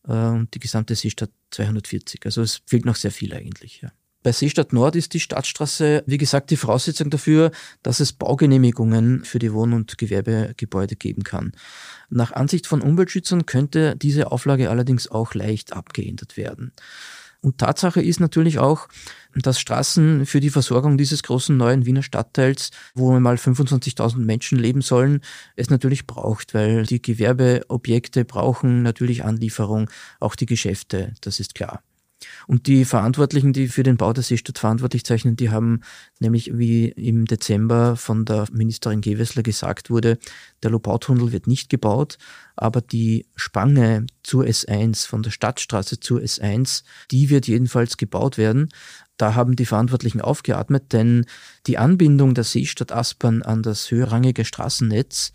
und 0.07 0.50
die 0.53 0.59
gesamte 0.59 0.95
Seestadt 0.95 1.31
240. 1.51 2.25
Also 2.25 2.41
es 2.41 2.62
fehlt 2.65 2.85
noch 2.85 2.95
sehr 2.95 3.12
viel 3.12 3.33
eigentlich. 3.33 3.81
Ja. 3.81 3.91
Bei 4.25 4.31
Seestadt 4.31 4.74
Nord 4.74 4.95
ist 4.95 5.13
die 5.13 5.19
Stadtstraße, 5.19 6.03
wie 6.07 6.17
gesagt, 6.17 6.50
die 6.50 6.57
Voraussetzung 6.57 7.12
dafür, 7.12 7.51
dass 7.83 8.00
es 8.00 8.12
Baugenehmigungen 8.12 9.24
für 9.24 9.38
die 9.38 9.53
Wohn- 9.53 9.74
und 9.74 10.00
Gewerbegebäude 10.00 10.95
geben 10.95 11.24
kann. 11.24 11.51
Nach 12.09 12.31
Ansicht 12.31 12.65
von 12.65 12.81
Umweltschützern 12.81 13.45
könnte 13.45 13.95
diese 13.95 14.31
Auflage 14.31 14.71
allerdings 14.71 15.07
auch 15.07 15.35
leicht 15.35 15.74
abgeändert 15.74 16.38
werden. 16.38 16.71
Und 17.45 17.59
Tatsache 17.59 18.01
ist 18.01 18.19
natürlich 18.19 18.57
auch, 18.57 18.87
dass 19.35 19.59
Straßen 19.59 20.25
für 20.25 20.39
die 20.39 20.49
Versorgung 20.49 20.97
dieses 20.97 21.21
großen 21.21 21.55
neuen 21.55 21.85
Wiener 21.85 22.01
Stadtteils, 22.01 22.71
wo 22.95 23.19
mal 23.19 23.35
25.000 23.35 24.17
Menschen 24.17 24.57
leben 24.57 24.81
sollen, 24.81 25.21
es 25.55 25.69
natürlich 25.69 26.07
braucht, 26.07 26.55
weil 26.55 26.87
die 26.87 27.03
Gewerbeobjekte 27.03 28.25
brauchen 28.25 28.81
natürlich 28.81 29.23
Anlieferung, 29.23 29.91
auch 30.19 30.35
die 30.35 30.47
Geschäfte, 30.47 31.13
das 31.21 31.39
ist 31.39 31.53
klar. 31.53 31.83
Und 32.48 32.67
die 32.67 32.86
Verantwortlichen, 32.86 33.53
die 33.53 33.67
für 33.67 33.84
den 33.84 33.98
Bau 33.98 34.13
der 34.13 34.24
Seestadt 34.24 34.60
verantwortlich 34.60 35.05
zeichnen, 35.05 35.36
die 35.36 35.50
haben 35.50 35.82
nämlich, 36.20 36.58
wie 36.58 36.88
im 36.88 37.25
Dezember 37.25 37.96
von 37.96 38.25
der 38.25 38.48
Ministerin 38.51 39.01
Gewessler 39.01 39.44
gesagt 39.44 39.89
wurde, 39.89 40.17
der 40.63 40.72
Lobautunnel 40.72 41.32
wird 41.32 41.48
nicht 41.48 41.70
gebaut, 41.70 42.17
aber 42.55 42.82
die 42.82 43.25
Spange 43.36 44.05
zur 44.24 44.46
S1, 44.46 45.08
von 45.08 45.24
der 45.24 45.32
Stadtstraße 45.32 46.00
zur 46.00 46.22
S1, 46.22 46.84
die 47.12 47.29
wird 47.29 47.48
jedenfalls 47.48 47.98
gebaut 47.98 48.38
werden. 48.38 48.70
Da 49.17 49.34
haben 49.34 49.55
die 49.55 49.65
Verantwortlichen 49.65 50.22
aufgeatmet, 50.22 50.91
denn 50.91 51.25
die 51.67 51.77
Anbindung 51.77 52.34
der 52.34 52.44
Seestadt 52.44 52.91
Aspern 52.91 53.44
an 53.44 53.63
das 53.63 53.89
höherrangige 53.91 54.44
Straßennetz 54.44 55.34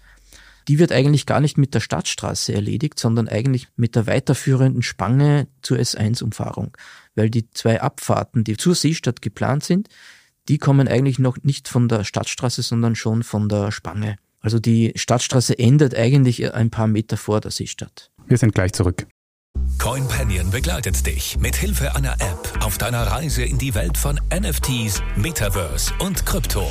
die 0.71 0.79
wird 0.79 0.93
eigentlich 0.93 1.27
gar 1.27 1.41
nicht 1.41 1.59
mit 1.59 1.75
der 1.75 1.81
Stadtstraße 1.81 2.55
erledigt, 2.55 3.01
sondern 3.01 3.27
eigentlich 3.27 3.67
mit 3.75 3.97
der 3.97 4.07
weiterführenden 4.07 4.83
Spange 4.83 5.49
zur 5.63 5.79
S1-Umfahrung. 5.79 6.77
Weil 7.17 7.29
die 7.29 7.51
zwei 7.51 7.81
Abfahrten, 7.81 8.45
die 8.45 8.57
zur 8.57 8.77
Seestadt 8.77 9.21
geplant 9.21 9.65
sind, 9.65 9.89
die 10.49 10.59
kommen 10.59 10.87
eigentlich 10.87 11.19
noch 11.19 11.39
nicht 11.43 11.67
von 11.67 11.89
der 11.89 12.05
Stadtstraße, 12.05 12.63
sondern 12.63 12.95
schon 12.95 13.25
von 13.25 13.49
der 13.49 13.73
Spange. 13.73 14.15
Also 14.39 14.61
die 14.61 14.93
Stadtstraße 14.95 15.59
endet 15.59 15.97
eigentlich 15.97 16.55
ein 16.55 16.71
paar 16.71 16.87
Meter 16.87 17.17
vor 17.17 17.41
der 17.41 17.51
Seestadt. 17.51 18.13
Wir 18.29 18.39
sind 18.39 18.55
gleich 18.55 18.73
zurück. 18.73 19.09
CoinPanion 19.79 20.53
begleitet 20.53 21.05
dich 21.05 21.37
mit 21.41 21.57
Hilfe 21.57 21.97
einer 21.97 22.13
App 22.13 22.61
auf 22.61 22.79
deiner 22.79 23.03
Reise 23.03 23.43
in 23.43 23.59
die 23.59 23.75
Welt 23.75 23.99
von 23.99 24.21
NFTs, 24.33 25.03
Metaverse 25.17 25.93
und 25.99 26.25
Krypto. 26.25 26.71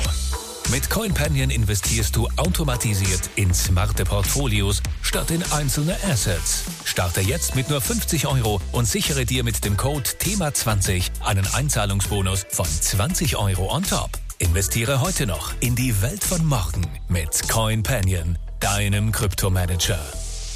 Mit 0.68 0.88
CoinPanion 0.88 1.50
investierst 1.50 2.14
du 2.14 2.28
automatisiert 2.36 3.28
in 3.36 3.52
smarte 3.52 4.04
Portfolios 4.04 4.82
statt 5.02 5.30
in 5.30 5.42
einzelne 5.52 5.96
Assets. 6.04 6.64
Starte 6.84 7.20
jetzt 7.20 7.56
mit 7.56 7.68
nur 7.70 7.80
50 7.80 8.26
Euro 8.26 8.60
und 8.72 8.86
sichere 8.86 9.24
dir 9.24 9.42
mit 9.42 9.64
dem 9.64 9.76
Code 9.76 10.08
THEMA20 10.08 11.10
einen 11.24 11.46
Einzahlungsbonus 11.54 12.46
von 12.50 12.66
20 12.66 13.36
Euro 13.36 13.74
on 13.74 13.82
top. 13.82 14.10
Investiere 14.38 15.00
heute 15.00 15.26
noch 15.26 15.52
in 15.60 15.74
die 15.74 16.00
Welt 16.02 16.22
von 16.22 16.44
morgen 16.46 16.86
mit 17.08 17.48
CoinPanion, 17.48 18.38
deinem 18.60 19.10
Kryptomanager. 19.10 19.98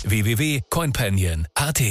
www.coinpanion.at 0.05 1.83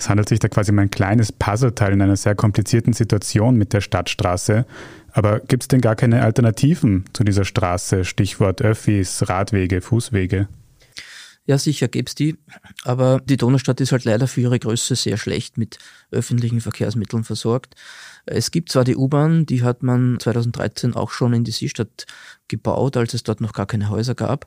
es 0.00 0.08
handelt 0.08 0.30
sich 0.30 0.38
da 0.38 0.48
quasi 0.48 0.70
um 0.70 0.78
ein 0.78 0.90
kleines 0.90 1.30
Puzzleteil 1.30 1.92
in 1.92 2.00
einer 2.00 2.16
sehr 2.16 2.34
komplizierten 2.34 2.94
Situation 2.94 3.56
mit 3.56 3.74
der 3.74 3.82
Stadtstraße. 3.82 4.64
Aber 5.12 5.40
gibt 5.40 5.64
es 5.64 5.68
denn 5.68 5.80
gar 5.80 5.96
keine 5.96 6.22
Alternativen 6.22 7.04
zu 7.12 7.24
dieser 7.24 7.44
Straße? 7.44 8.04
Stichwort 8.04 8.62
Öffis, 8.62 9.28
Radwege, 9.28 9.80
Fußwege? 9.80 10.48
Ja, 11.46 11.58
sicher 11.58 11.88
gäbe 11.88 12.06
es 12.06 12.14
die, 12.14 12.36
aber 12.84 13.20
die 13.24 13.36
Donaustadt 13.36 13.80
ist 13.80 13.90
halt 13.90 14.04
leider 14.04 14.28
für 14.28 14.42
ihre 14.42 14.58
Größe 14.58 14.94
sehr 14.94 15.16
schlecht 15.16 15.58
mit 15.58 15.78
öffentlichen 16.12 16.60
Verkehrsmitteln 16.60 17.24
versorgt. 17.24 17.74
Es 18.24 18.50
gibt 18.50 18.70
zwar 18.70 18.84
die 18.84 18.94
U-Bahn, 18.94 19.46
die 19.46 19.64
hat 19.64 19.82
man 19.82 20.20
2013 20.20 20.94
auch 20.94 21.10
schon 21.10 21.32
in 21.32 21.42
die 21.42 21.50
Seestadt 21.50 22.06
gebaut, 22.46 22.96
als 22.96 23.14
es 23.14 23.24
dort 23.24 23.40
noch 23.40 23.52
gar 23.52 23.66
keine 23.66 23.88
Häuser 23.88 24.14
gab. 24.14 24.46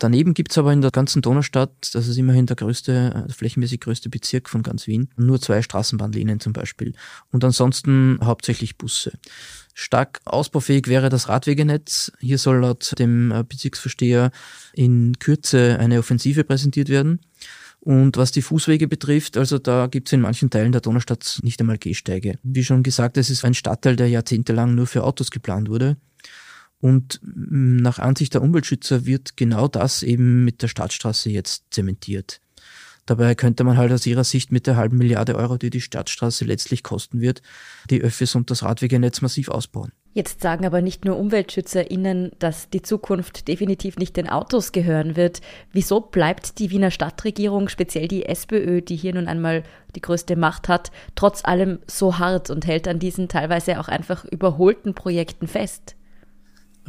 Daneben 0.00 0.32
gibt's 0.32 0.56
aber 0.56 0.72
in 0.72 0.80
der 0.80 0.90
ganzen 0.90 1.20
Donaustadt, 1.20 1.70
das 1.92 2.08
ist 2.08 2.16
immerhin 2.16 2.46
der 2.46 2.56
größte, 2.56 3.26
äh, 3.28 3.32
flächenmäßig 3.32 3.80
größte 3.80 4.08
Bezirk 4.08 4.48
von 4.48 4.62
ganz 4.62 4.86
Wien, 4.86 5.10
nur 5.16 5.38
zwei 5.42 5.60
Straßenbahnlinien 5.60 6.40
zum 6.40 6.54
Beispiel. 6.54 6.94
Und 7.30 7.44
ansonsten 7.44 8.18
hauptsächlich 8.22 8.78
Busse. 8.78 9.12
Stark 9.74 10.20
ausbaufähig 10.24 10.88
wäre 10.88 11.10
das 11.10 11.28
Radwegenetz. 11.28 12.12
Hier 12.18 12.38
soll 12.38 12.60
laut 12.60 12.98
dem 12.98 13.30
äh, 13.30 13.44
Bezirksversteher 13.46 14.30
in 14.72 15.18
Kürze 15.18 15.78
eine 15.78 15.98
Offensive 15.98 16.44
präsentiert 16.44 16.88
werden. 16.88 17.20
Und 17.80 18.16
was 18.16 18.32
die 18.32 18.42
Fußwege 18.42 18.88
betrifft, 18.88 19.36
also 19.36 19.58
da 19.58 19.86
gibt 19.86 20.08
es 20.08 20.14
in 20.14 20.22
manchen 20.22 20.48
Teilen 20.48 20.72
der 20.72 20.80
Donaustadt 20.80 21.40
nicht 21.42 21.60
einmal 21.60 21.76
Gehsteige. 21.76 22.38
Wie 22.42 22.64
schon 22.64 22.82
gesagt, 22.82 23.18
es 23.18 23.28
ist 23.28 23.44
ein 23.44 23.54
Stadtteil, 23.54 23.96
der 23.96 24.08
jahrzehntelang 24.08 24.74
nur 24.74 24.86
für 24.86 25.04
Autos 25.04 25.30
geplant 25.30 25.68
wurde. 25.68 25.98
Und 26.80 27.20
mm, 27.22 27.76
nach 27.76 27.98
Ansicht 27.98 28.34
der 28.34 28.42
Umweltschützer 28.42 29.06
wird 29.06 29.36
genau 29.36 29.68
das 29.68 30.02
eben 30.02 30.44
mit 30.44 30.62
der 30.62 30.68
Stadtstraße 30.68 31.30
jetzt 31.30 31.64
zementiert. 31.70 32.40
Dabei 33.06 33.34
könnte 33.34 33.64
man 33.64 33.76
halt 33.76 33.90
aus 33.90 34.06
ihrer 34.06 34.22
Sicht 34.22 34.52
mit 34.52 34.68
der 34.68 34.76
halben 34.76 34.96
Milliarde 34.96 35.34
Euro, 35.34 35.56
die 35.56 35.70
die 35.70 35.80
Stadtstraße 35.80 36.44
letztlich 36.44 36.84
kosten 36.84 37.20
wird, 37.20 37.42
die 37.90 38.00
Öffis 38.02 38.36
und 38.36 38.50
das 38.50 38.62
Radwegenetz 38.62 39.20
massiv 39.20 39.48
ausbauen. 39.48 39.90
Jetzt 40.12 40.42
sagen 40.42 40.64
aber 40.64 40.80
nicht 40.80 41.04
nur 41.04 41.18
UmweltschützerInnen, 41.18 42.32
dass 42.38 42.68
die 42.68 42.82
Zukunft 42.82 43.48
definitiv 43.48 43.96
nicht 43.96 44.16
den 44.16 44.28
Autos 44.28 44.72
gehören 44.72 45.16
wird. 45.16 45.40
Wieso 45.72 46.00
bleibt 46.00 46.58
die 46.58 46.70
Wiener 46.70 46.90
Stadtregierung, 46.90 47.68
speziell 47.68 48.06
die 48.06 48.26
SPÖ, 48.26 48.80
die 48.80 48.96
hier 48.96 49.14
nun 49.14 49.28
einmal 49.28 49.64
die 49.96 50.00
größte 50.00 50.36
Macht 50.36 50.68
hat, 50.68 50.92
trotz 51.14 51.44
allem 51.44 51.80
so 51.86 52.18
hart 52.18 52.50
und 52.50 52.66
hält 52.66 52.86
an 52.86 52.98
diesen 52.98 53.28
teilweise 53.28 53.80
auch 53.80 53.88
einfach 53.88 54.24
überholten 54.24 54.94
Projekten 54.94 55.48
fest? 55.48 55.96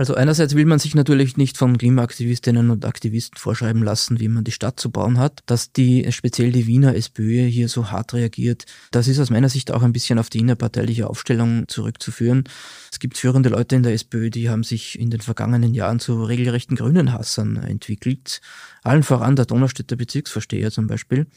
Also 0.01 0.15
einerseits 0.15 0.55
will 0.55 0.65
man 0.65 0.79
sich 0.79 0.95
natürlich 0.95 1.37
nicht 1.37 1.59
von 1.59 1.77
Klimaaktivistinnen 1.77 2.71
und 2.71 2.85
Aktivisten 2.85 3.37
vorschreiben 3.37 3.83
lassen, 3.83 4.19
wie 4.19 4.29
man 4.29 4.43
die 4.43 4.51
Stadt 4.51 4.79
zu 4.79 4.89
bauen 4.89 5.19
hat. 5.19 5.43
Dass 5.45 5.73
die 5.73 6.11
speziell 6.11 6.51
die 6.51 6.65
Wiener 6.65 6.95
SPÖ 6.95 7.45
hier 7.45 7.69
so 7.69 7.91
hart 7.91 8.15
reagiert, 8.15 8.65
das 8.89 9.07
ist 9.07 9.19
aus 9.19 9.29
meiner 9.29 9.47
Sicht 9.47 9.69
auch 9.69 9.83
ein 9.83 9.93
bisschen 9.93 10.17
auf 10.17 10.31
die 10.31 10.39
innerparteiliche 10.39 11.07
Aufstellung 11.07 11.67
zurückzuführen. 11.67 12.45
Es 12.91 12.97
gibt 12.97 13.15
führende 13.15 13.49
Leute 13.49 13.75
in 13.75 13.83
der 13.83 13.93
SPÖ, 13.93 14.31
die 14.31 14.49
haben 14.49 14.63
sich 14.63 14.97
in 14.97 15.11
den 15.11 15.21
vergangenen 15.21 15.75
Jahren 15.75 15.99
zu 15.99 16.23
regelrechten 16.23 16.77
grünen 16.77 17.13
Hassern 17.13 17.57
entwickelt. 17.57 18.41
Allen 18.81 19.03
voran 19.03 19.35
der 19.35 19.45
Donaustädter 19.45 19.97
Bezirksvorsteher 19.97 20.71
zum 20.71 20.87
Beispiel. 20.87 21.27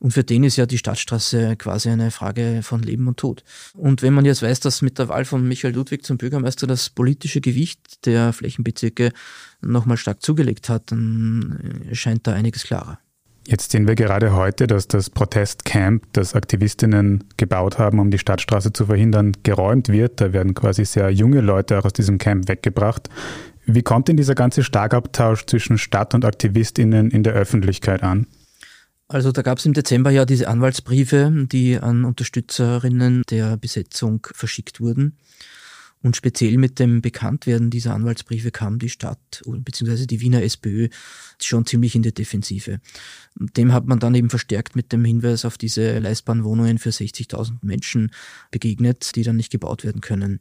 Und 0.00 0.12
für 0.12 0.24
den 0.24 0.44
ist 0.44 0.56
ja 0.56 0.66
die 0.66 0.78
Stadtstraße 0.78 1.56
quasi 1.56 1.88
eine 1.88 2.10
Frage 2.10 2.60
von 2.62 2.82
Leben 2.82 3.08
und 3.08 3.16
Tod. 3.16 3.44
Und 3.74 4.02
wenn 4.02 4.14
man 4.14 4.24
jetzt 4.24 4.42
weiß, 4.42 4.60
dass 4.60 4.82
mit 4.82 4.98
der 4.98 5.08
Wahl 5.08 5.24
von 5.24 5.46
Michael 5.46 5.74
Ludwig 5.74 6.04
zum 6.04 6.18
Bürgermeister 6.18 6.66
das 6.66 6.90
politische 6.90 7.40
Gewicht 7.40 8.06
der 8.06 8.32
Flächenbezirke 8.32 9.12
nochmal 9.62 9.96
stark 9.96 10.22
zugelegt 10.22 10.68
hat, 10.68 10.92
dann 10.92 11.88
scheint 11.92 12.26
da 12.26 12.32
einiges 12.32 12.64
klarer. 12.64 12.98
Jetzt 13.46 13.72
sehen 13.72 13.86
wir 13.86 13.94
gerade 13.94 14.32
heute, 14.34 14.66
dass 14.66 14.88
das 14.88 15.10
Protestcamp, 15.10 16.04
das 16.12 16.34
Aktivistinnen 16.34 17.24
gebaut 17.36 17.78
haben, 17.78 17.98
um 17.98 18.10
die 18.10 18.18
Stadtstraße 18.18 18.72
zu 18.72 18.86
verhindern, 18.86 19.32
geräumt 19.42 19.90
wird. 19.90 20.20
Da 20.22 20.32
werden 20.32 20.54
quasi 20.54 20.86
sehr 20.86 21.10
junge 21.10 21.42
Leute 21.42 21.78
auch 21.78 21.84
aus 21.84 21.92
diesem 21.92 22.16
Camp 22.16 22.48
weggebracht. 22.48 23.10
Wie 23.66 23.82
kommt 23.82 24.08
denn 24.08 24.16
dieser 24.16 24.34
ganze 24.34 24.62
Starkabtausch 24.62 25.44
zwischen 25.44 25.76
Stadt 25.76 26.14
und 26.14 26.24
Aktivistinnen 26.24 27.10
in 27.10 27.22
der 27.22 27.34
Öffentlichkeit 27.34 28.02
an? 28.02 28.26
Also 29.06 29.32
da 29.32 29.42
gab 29.42 29.58
es 29.58 29.66
im 29.66 29.74
Dezember 29.74 30.10
ja 30.10 30.24
diese 30.24 30.48
Anwaltsbriefe, 30.48 31.46
die 31.50 31.78
an 31.78 32.04
Unterstützerinnen 32.04 33.22
der 33.28 33.56
Besetzung 33.56 34.26
verschickt 34.32 34.80
wurden. 34.80 35.18
Und 36.04 36.16
speziell 36.16 36.58
mit 36.58 36.78
dem 36.78 37.00
Bekanntwerden 37.00 37.70
dieser 37.70 37.94
Anwaltsbriefe 37.94 38.50
kam 38.50 38.78
die 38.78 38.90
Stadt 38.90 39.42
bzw. 39.46 40.04
die 40.04 40.20
Wiener 40.20 40.42
SPÖ 40.42 40.88
schon 41.40 41.64
ziemlich 41.64 41.94
in 41.94 42.02
die 42.02 42.12
Defensive. 42.12 42.80
Dem 43.36 43.72
hat 43.72 43.86
man 43.86 44.00
dann 44.00 44.14
eben 44.14 44.28
verstärkt 44.28 44.76
mit 44.76 44.92
dem 44.92 45.02
Hinweis 45.02 45.46
auf 45.46 45.56
diese 45.56 45.98
leistbaren 45.98 46.44
Wohnungen 46.44 46.78
für 46.78 46.90
60.000 46.90 47.56
Menschen 47.62 48.10
begegnet, 48.50 49.16
die 49.16 49.22
dann 49.22 49.36
nicht 49.36 49.50
gebaut 49.50 49.82
werden 49.82 50.02
können. 50.02 50.40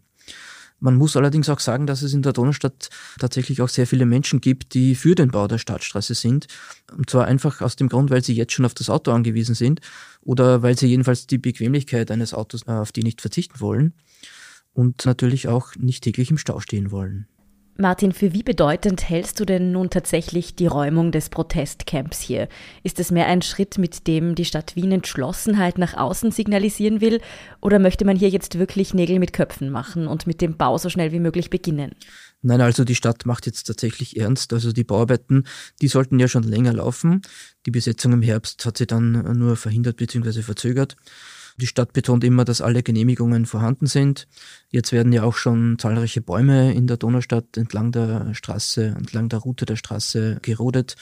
Man 0.83 0.97
muss 0.97 1.15
allerdings 1.15 1.47
auch 1.47 1.61
sagen, 1.61 1.87
dass 1.87 2.01
es 2.01 2.13
in 2.13 2.23
der 2.23 2.33
Donaustadt 2.33 2.89
tatsächlich 3.17 3.61
auch 3.61 3.69
sehr 3.69 3.87
viele 3.87 4.05
Menschen 4.05 4.41
gibt, 4.41 4.73
die 4.73 4.95
für 4.95 5.15
den 5.15 5.31
Bau 5.31 5.47
der 5.47 5.57
Stadtstraße 5.57 6.13
sind. 6.13 6.47
Und 6.91 7.09
zwar 7.09 7.23
einfach 7.23 7.61
aus 7.61 7.77
dem 7.77 7.87
Grund, 7.87 8.09
weil 8.09 8.21
sie 8.21 8.33
jetzt 8.33 8.51
schon 8.51 8.65
auf 8.65 8.73
das 8.73 8.89
Auto 8.89 9.11
angewiesen 9.13 9.55
sind 9.55 9.79
oder 10.19 10.61
weil 10.61 10.77
sie 10.77 10.87
jedenfalls 10.87 11.25
die 11.25 11.37
Bequemlichkeit 11.37 12.11
eines 12.11 12.33
Autos 12.33 12.67
äh, 12.67 12.71
auf 12.71 12.91
die 12.91 13.03
nicht 13.03 13.21
verzichten 13.21 13.61
wollen 13.61 13.93
und 14.73 15.05
natürlich 15.05 15.47
auch 15.47 15.73
nicht 15.77 16.03
täglich 16.03 16.29
im 16.31 16.37
Stau 16.37 16.59
stehen 16.59 16.91
wollen. 16.91 17.27
Martin, 17.75 18.11
für 18.11 18.33
wie 18.33 18.43
bedeutend 18.43 19.09
hältst 19.09 19.39
du 19.39 19.45
denn 19.45 19.71
nun 19.71 19.89
tatsächlich 19.89 20.53
die 20.53 20.67
Räumung 20.67 21.11
des 21.11 21.29
Protestcamps 21.29 22.21
hier? 22.21 22.47
Ist 22.83 22.99
es 22.99 23.09
mehr 23.09 23.25
ein 23.25 23.41
Schritt, 23.41 23.79
mit 23.79 24.05
dem 24.05 24.35
die 24.35 24.45
Stadt 24.45 24.75
Wien 24.75 24.91
Entschlossenheit 24.91 25.79
nach 25.79 25.95
außen 25.95 26.31
signalisieren 26.31 27.01
will, 27.01 27.19
oder 27.61 27.79
möchte 27.79 28.05
man 28.05 28.15
hier 28.15 28.29
jetzt 28.29 28.59
wirklich 28.59 28.93
Nägel 28.93 29.17
mit 29.17 29.33
Köpfen 29.33 29.71
machen 29.71 30.05
und 30.05 30.27
mit 30.27 30.39
dem 30.39 30.55
Bau 30.55 30.77
so 30.77 30.89
schnell 30.89 31.11
wie 31.11 31.19
möglich 31.19 31.49
beginnen? 31.49 31.95
Nein, 32.43 32.61
also 32.61 32.83
die 32.83 32.93
Stadt 32.93 33.25
macht 33.25 33.47
jetzt 33.47 33.63
tatsächlich 33.63 34.17
ernst. 34.17 34.53
Also 34.53 34.71
die 34.71 34.83
Bauarbeiten, 34.83 35.47
die 35.81 35.87
sollten 35.87 36.19
ja 36.19 36.27
schon 36.27 36.43
länger 36.43 36.73
laufen. 36.73 37.21
Die 37.65 37.71
Besetzung 37.71 38.13
im 38.13 38.21
Herbst 38.21 38.65
hat 38.65 38.77
sie 38.77 38.85
dann 38.85 39.13
nur 39.39 39.55
verhindert 39.55 39.97
bzw. 39.97 40.43
verzögert. 40.43 40.95
Die 41.57 41.67
Stadt 41.67 41.93
betont 41.93 42.23
immer, 42.23 42.45
dass 42.45 42.61
alle 42.61 42.83
Genehmigungen 42.83 43.45
vorhanden 43.45 43.87
sind. 43.87 44.27
Jetzt 44.69 44.91
werden 44.91 45.13
ja 45.13 45.23
auch 45.23 45.35
schon 45.35 45.77
zahlreiche 45.77 46.21
Bäume 46.21 46.73
in 46.73 46.87
der 46.87 46.97
Donaustadt 46.97 47.57
entlang 47.57 47.91
der 47.91 48.33
Straße, 48.33 48.95
entlang 48.97 49.29
der 49.29 49.39
Route 49.39 49.65
der 49.65 49.75
Straße 49.75 50.39
gerodet. 50.41 50.95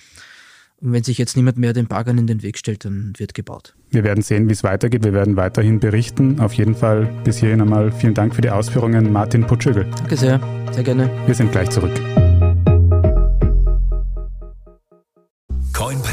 Und 0.82 0.94
wenn 0.94 1.04
sich 1.04 1.20
jetzt 1.20 1.38
niemand 1.38 1.58
mehr 1.58 1.74
den 1.74 1.88
Baggern 1.88 2.18
in 2.18 2.26
den 2.26 2.42
Weg 2.42 2.58
stellt, 2.58 2.86
dann 2.86 3.14
wird 3.18 3.36
gebaut. 3.36 3.76
Wir 3.92 4.04
werden 4.04 4.24
sehen, 4.24 4.50
wie 4.50 4.54
es 4.54 4.64
weitergeht. 4.64 5.04
Wir 5.04 5.14
werden 5.14 5.36
weiterhin 5.36 5.80
berichten. 5.80 6.40
Auf 6.40 6.54
jeden 6.54 6.76
Fall 6.76 7.08
bis 7.24 7.38
hierhin 7.38 7.62
einmal 7.62 7.92
vielen 7.92 8.16
Dank 8.16 8.34
für 8.34 8.42
die 8.42 8.50
Ausführungen, 8.50 9.14
Martin 9.14 9.46
Putschögel. 9.46 9.86
Danke 9.98 10.18
sehr, 10.18 10.40
sehr 10.72 10.84
gerne. 10.84 11.10
Wir 11.28 11.36
sind 11.36 11.52
gleich 11.52 11.70
zurück. 11.70 11.94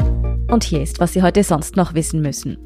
und 0.00 0.64
hier 0.64 0.82
ist, 0.82 1.00
was 1.00 1.12
Sie 1.12 1.22
heute 1.22 1.42
sonst 1.42 1.76
noch 1.76 1.94
wissen 1.94 2.20
müssen. 2.22 2.58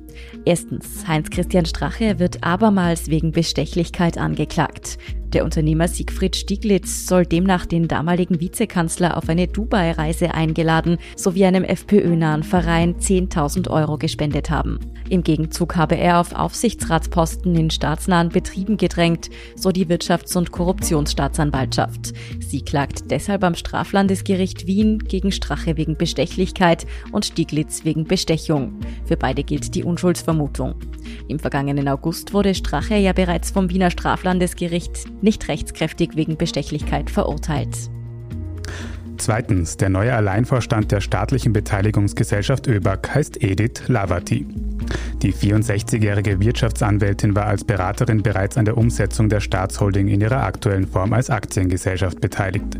Erstens, 0.44 1.06
Heinz-Christian 1.06 1.66
Strache 1.66 2.18
wird 2.18 2.44
abermals 2.44 3.08
wegen 3.08 3.32
Bestechlichkeit 3.32 4.18
angeklagt. 4.18 4.98
Der 5.32 5.44
Unternehmer 5.44 5.86
Siegfried 5.86 6.34
Stieglitz 6.34 7.06
soll 7.06 7.24
demnach 7.24 7.64
den 7.64 7.86
damaligen 7.86 8.40
Vizekanzler 8.40 9.16
auf 9.16 9.28
eine 9.28 9.46
Dubai-Reise 9.46 10.34
eingeladen 10.34 10.98
sowie 11.14 11.44
einem 11.44 11.62
FPÖ-nahen 11.62 12.42
Verein 12.42 12.96
10.000 12.96 13.70
Euro 13.70 13.96
gespendet 13.96 14.50
haben. 14.50 14.80
Im 15.08 15.22
Gegenzug 15.22 15.76
habe 15.76 15.96
er 15.96 16.20
auf 16.20 16.32
Aufsichtsratsposten 16.32 17.54
in 17.54 17.70
staatsnahen 17.70 18.30
Betrieben 18.30 18.76
gedrängt, 18.76 19.30
so 19.54 19.70
die 19.70 19.86
Wirtschafts- 19.86 20.36
und 20.36 20.50
Korruptionsstaatsanwaltschaft. 20.50 22.12
Sie 22.40 22.62
klagt 22.62 23.10
deshalb 23.10 23.44
am 23.44 23.54
Straflandesgericht 23.54 24.66
Wien 24.66 24.98
gegen 24.98 25.30
Strache 25.30 25.76
wegen 25.76 25.96
Bestechlichkeit 25.96 26.86
und 27.12 27.24
Stieglitz 27.24 27.84
wegen 27.84 28.04
Bestechung. 28.04 28.80
Für 29.04 29.16
beide 29.16 29.44
gilt 29.44 29.74
die 29.74 29.84
Unschuldsvermutung. 29.84 30.74
Im 31.28 31.38
vergangenen 31.38 31.88
August 31.88 32.32
wurde 32.32 32.54
Strache 32.54 32.96
ja 32.96 33.12
bereits 33.12 33.50
vom 33.50 33.70
Wiener 33.70 33.90
Straflandesgericht 33.90 35.06
nicht 35.22 35.48
rechtskräftig 35.48 36.16
wegen 36.16 36.36
Bestechlichkeit 36.36 37.10
verurteilt. 37.10 37.90
Zweitens, 39.20 39.76
der 39.76 39.90
neue 39.90 40.14
Alleinvorstand 40.14 40.90
der 40.92 41.02
staatlichen 41.02 41.52
Beteiligungsgesellschaft 41.52 42.66
ÖBAG 42.66 43.14
heißt 43.14 43.42
Edith 43.42 43.82
Lavati. 43.86 44.46
Die 45.20 45.34
64-jährige 45.34 46.40
Wirtschaftsanwältin 46.40 47.36
war 47.36 47.44
als 47.44 47.62
Beraterin 47.62 48.22
bereits 48.22 48.56
an 48.56 48.64
der 48.64 48.78
Umsetzung 48.78 49.28
der 49.28 49.40
Staatsholding 49.40 50.08
in 50.08 50.22
ihrer 50.22 50.42
aktuellen 50.42 50.86
Form 50.86 51.12
als 51.12 51.28
Aktiengesellschaft 51.28 52.22
beteiligt. 52.22 52.78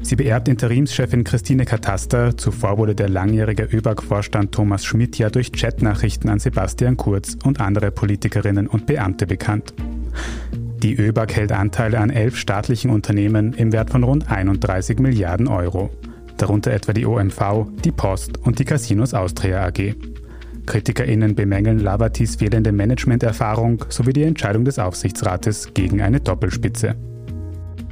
Sie 0.00 0.14
beerbt 0.14 0.46
Interimschefin 0.46 1.24
Christine 1.24 1.64
Kataster. 1.64 2.36
Zuvor 2.36 2.78
wurde 2.78 2.94
der 2.94 3.08
langjährige 3.08 3.64
ÖBAG-Vorstand 3.64 4.52
Thomas 4.52 4.84
Schmidt 4.84 5.18
ja 5.18 5.28
durch 5.28 5.50
Chatnachrichten 5.50 6.30
an 6.30 6.38
Sebastian 6.38 6.96
Kurz 6.96 7.36
und 7.42 7.60
andere 7.60 7.90
Politikerinnen 7.90 8.68
und 8.68 8.86
Beamte 8.86 9.26
bekannt. 9.26 9.74
Die 10.82 10.96
ÖBAG 10.96 11.34
hält 11.34 11.52
Anteile 11.52 11.98
an 11.98 12.08
elf 12.08 12.38
staatlichen 12.38 12.90
Unternehmen 12.90 13.52
im 13.52 13.70
Wert 13.70 13.90
von 13.90 14.02
rund 14.02 14.30
31 14.30 14.98
Milliarden 14.98 15.46
Euro, 15.46 15.90
darunter 16.38 16.72
etwa 16.72 16.94
die 16.94 17.04
OMV, 17.04 17.66
die 17.84 17.92
Post 17.92 18.38
und 18.38 18.58
die 18.58 18.64
Casinos 18.64 19.12
Austria 19.12 19.62
AG. 19.66 19.94
KritikerInnen 20.64 21.34
bemängeln 21.34 21.80
Lavatis 21.80 22.36
fehlende 22.36 22.72
Managementerfahrung 22.72 23.84
sowie 23.90 24.14
die 24.14 24.22
Entscheidung 24.22 24.64
des 24.64 24.78
Aufsichtsrates 24.78 25.74
gegen 25.74 26.00
eine 26.00 26.20
Doppelspitze. 26.20 26.94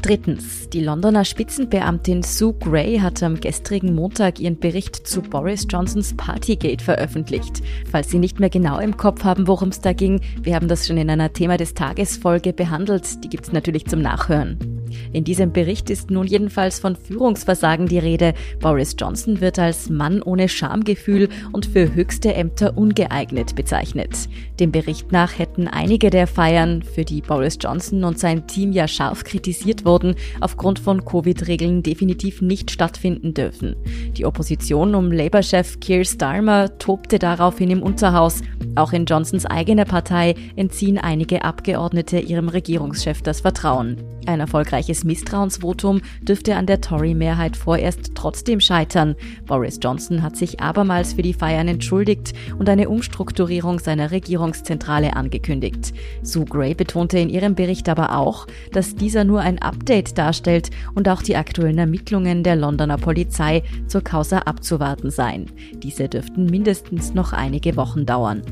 Drittens. 0.09 0.71
Die 0.71 0.83
Londoner 0.83 1.23
Spitzenbeamtin 1.23 2.23
Sue 2.23 2.55
Gray 2.55 2.99
hat 2.99 3.23
am 3.23 3.39
gestrigen 3.39 3.95
Montag 3.95 4.41
ihren 4.41 4.59
Bericht 4.59 5.07
zu 5.07 5.21
Boris 5.21 5.67
Johnsons 5.69 6.17
Partygate 6.17 6.83
veröffentlicht. 6.83 7.61
Falls 7.93 8.09
Sie 8.09 8.19
nicht 8.19 8.41
mehr 8.41 8.49
genau 8.49 8.79
im 8.79 8.97
Kopf 8.97 9.25
haben, 9.25 9.47
worum 9.47 9.69
es 9.69 9.83
da 9.83 9.93
ging, 9.93 10.23
wir 10.41 10.55
haben 10.55 10.67
das 10.67 10.87
schon 10.87 10.97
in 10.97 11.11
einer 11.11 11.35
Thema 11.35 11.59
des 11.59 11.75
Tages 11.75 12.17
Folge 12.17 12.55
behandelt. 12.55 13.23
Die 13.23 13.29
gibt 13.29 13.49
es 13.49 13.53
natürlich 13.53 13.85
zum 13.85 14.01
Nachhören. 14.01 14.78
In 15.13 15.25
diesem 15.25 15.53
Bericht 15.53 15.91
ist 15.91 16.11
nun 16.11 16.27
jedenfalls 16.27 16.79
von 16.79 16.97
Führungsversagen 16.97 17.87
die 17.87 17.99
Rede. 17.99 18.35
Boris 18.61 18.95
Johnson 18.99 19.41
wird 19.41 19.59
als 19.59 19.91
Mann 19.91 20.23
ohne 20.23 20.49
Schamgefühl 20.49 21.29
und 21.53 21.67
für 21.67 21.95
höchste 21.95 22.35
Ämter 22.35 22.77
ungeeignet 22.77 23.55
bezeichnet. 23.55 24.29
Dem 24.61 24.73
Bericht 24.73 25.13
nach 25.13 25.39
hätten 25.39 25.69
einige 25.69 26.11
der 26.11 26.27
Feiern, 26.27 26.83
für 26.83 27.05
die 27.05 27.21
Boris 27.21 27.59
Johnson 27.61 28.05
und 28.05 28.19
sein 28.19 28.47
Team 28.47 28.73
ja 28.73 28.89
scharf 28.89 29.25
kritisiert 29.25 29.85
wurden, 29.85 30.15
aufgrund 30.41 30.79
von 30.79 31.05
Covid-Regeln 31.05 31.83
definitiv 31.83 32.43
nicht 32.43 32.71
stattfinden 32.71 33.35
dürfen. 33.35 33.77
Die 34.17 34.25
Opposition 34.25 34.95
um 34.95 35.13
Labour-Chef 35.13 35.81
Keir 35.81 36.05
Starmer 36.05 36.79
tobte 36.79 37.19
daraufhin 37.19 37.71
im 37.71 37.83
Unterhaus. 37.83 38.41
Auch 38.75 38.93
in 38.93 39.05
Johnsons 39.05 39.47
eigener 39.47 39.85
Partei 39.85 40.35
entziehen 40.57 40.99
einige 40.99 41.45
Abgeordnete 41.45 42.19
ihrem 42.19 42.49
Regierungschef 42.49 43.23
das 43.23 43.41
Vertrauen. 43.41 43.97
Ein 44.29 44.41
erfolgreiches 44.41 45.05
Misstrauensvotum 45.05 46.03
dürfte 46.21 46.55
an 46.55 46.67
der 46.67 46.83
Tory-Mehrheit 46.83 47.57
vorerst 47.57 48.11
trotzdem 48.15 48.61
scheitern. 48.61 49.17
Boris 49.47 49.81
Johnson 49.83 50.23
hat 50.23 50.37
sich 50.37 50.61
abermals 50.61 51.15
für 51.15 51.23
die 51.23 51.33
Feiern 51.33 51.67
entschuldigt 51.67 52.35
und 52.59 52.69
eine 52.69 52.91
Umstrukturierung 52.91 53.79
seiner 53.79 54.11
Regierungszentrale 54.11 55.17
angekündigt. 55.17 55.95
Sue 56.23 56.45
Gray 56.45 56.75
betonte 56.75 57.19
in 57.19 57.31
ihrem 57.31 57.55
Bericht 57.55 57.89
aber 57.89 58.19
auch, 58.19 58.47
dass 58.71 58.95
dieser 58.95 59.25
nur 59.25 59.41
ein 59.41 59.63
Update 59.63 60.19
darstellt 60.19 60.69
und 60.95 61.09
auch 61.09 61.23
die 61.23 61.37
aktuellen 61.37 61.79
Ermittlungen 61.79 62.43
der 62.43 62.57
Londoner 62.57 62.99
Polizei 62.99 63.63
zur 63.87 64.03
Causa 64.03 64.41
abzuwarten 64.41 65.11
seien. 65.11 65.47
Diese 65.77 66.07
dürften 66.07 66.45
mindestens 66.45 67.15
noch 67.15 67.33
einige 67.33 67.77
Wochen 67.77 68.05
dauern. 68.05 68.43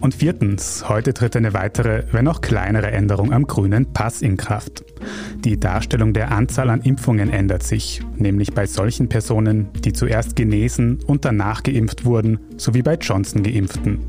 Und 0.00 0.14
viertens, 0.14 0.88
heute 0.88 1.14
tritt 1.14 1.36
eine 1.36 1.54
weitere, 1.54 2.04
wenn 2.12 2.28
auch 2.28 2.40
kleinere 2.40 2.90
Änderung 2.90 3.32
am 3.32 3.46
grünen 3.46 3.92
Pass 3.92 4.22
in 4.22 4.36
Kraft. 4.36 4.84
Die 5.44 5.58
Darstellung 5.58 6.12
der 6.12 6.32
Anzahl 6.32 6.70
an 6.70 6.82
Impfungen 6.82 7.30
ändert 7.30 7.62
sich, 7.62 8.02
nämlich 8.16 8.52
bei 8.52 8.66
solchen 8.66 9.08
Personen, 9.08 9.68
die 9.84 9.92
zuerst 9.92 10.36
genesen 10.36 10.98
und 11.06 11.24
danach 11.24 11.62
geimpft 11.62 12.04
wurden, 12.04 12.38
sowie 12.56 12.82
bei 12.82 12.94
Johnson 12.94 13.42
geimpften. 13.42 14.00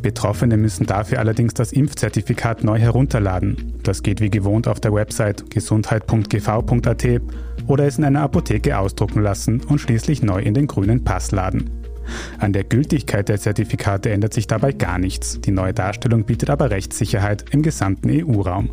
Betroffene 0.00 0.58
müssen 0.58 0.84
dafür 0.84 1.18
allerdings 1.18 1.54
das 1.54 1.72
Impfzertifikat 1.72 2.62
neu 2.62 2.78
herunterladen. 2.78 3.74
Das 3.82 4.02
geht 4.02 4.20
wie 4.20 4.30
gewohnt 4.30 4.68
auf 4.68 4.78
der 4.78 4.92
Website 4.92 5.50
gesundheit.gv.at 5.50 7.06
oder 7.66 7.86
es 7.86 7.96
in 7.96 8.04
einer 8.04 8.20
Apotheke 8.20 8.78
ausdrucken 8.78 9.22
lassen 9.22 9.62
und 9.62 9.80
schließlich 9.80 10.22
neu 10.22 10.42
in 10.42 10.52
den 10.52 10.66
grünen 10.66 11.04
Pass 11.04 11.30
laden. 11.30 11.83
An 12.38 12.52
der 12.52 12.64
Gültigkeit 12.64 13.28
der 13.28 13.38
Zertifikate 13.38 14.10
ändert 14.10 14.34
sich 14.34 14.46
dabei 14.46 14.72
gar 14.72 14.98
nichts. 14.98 15.40
Die 15.40 15.50
neue 15.50 15.72
Darstellung 15.72 16.24
bietet 16.24 16.50
aber 16.50 16.70
Rechtssicherheit 16.70 17.44
im 17.50 17.62
gesamten 17.62 18.10
EU-Raum. 18.10 18.70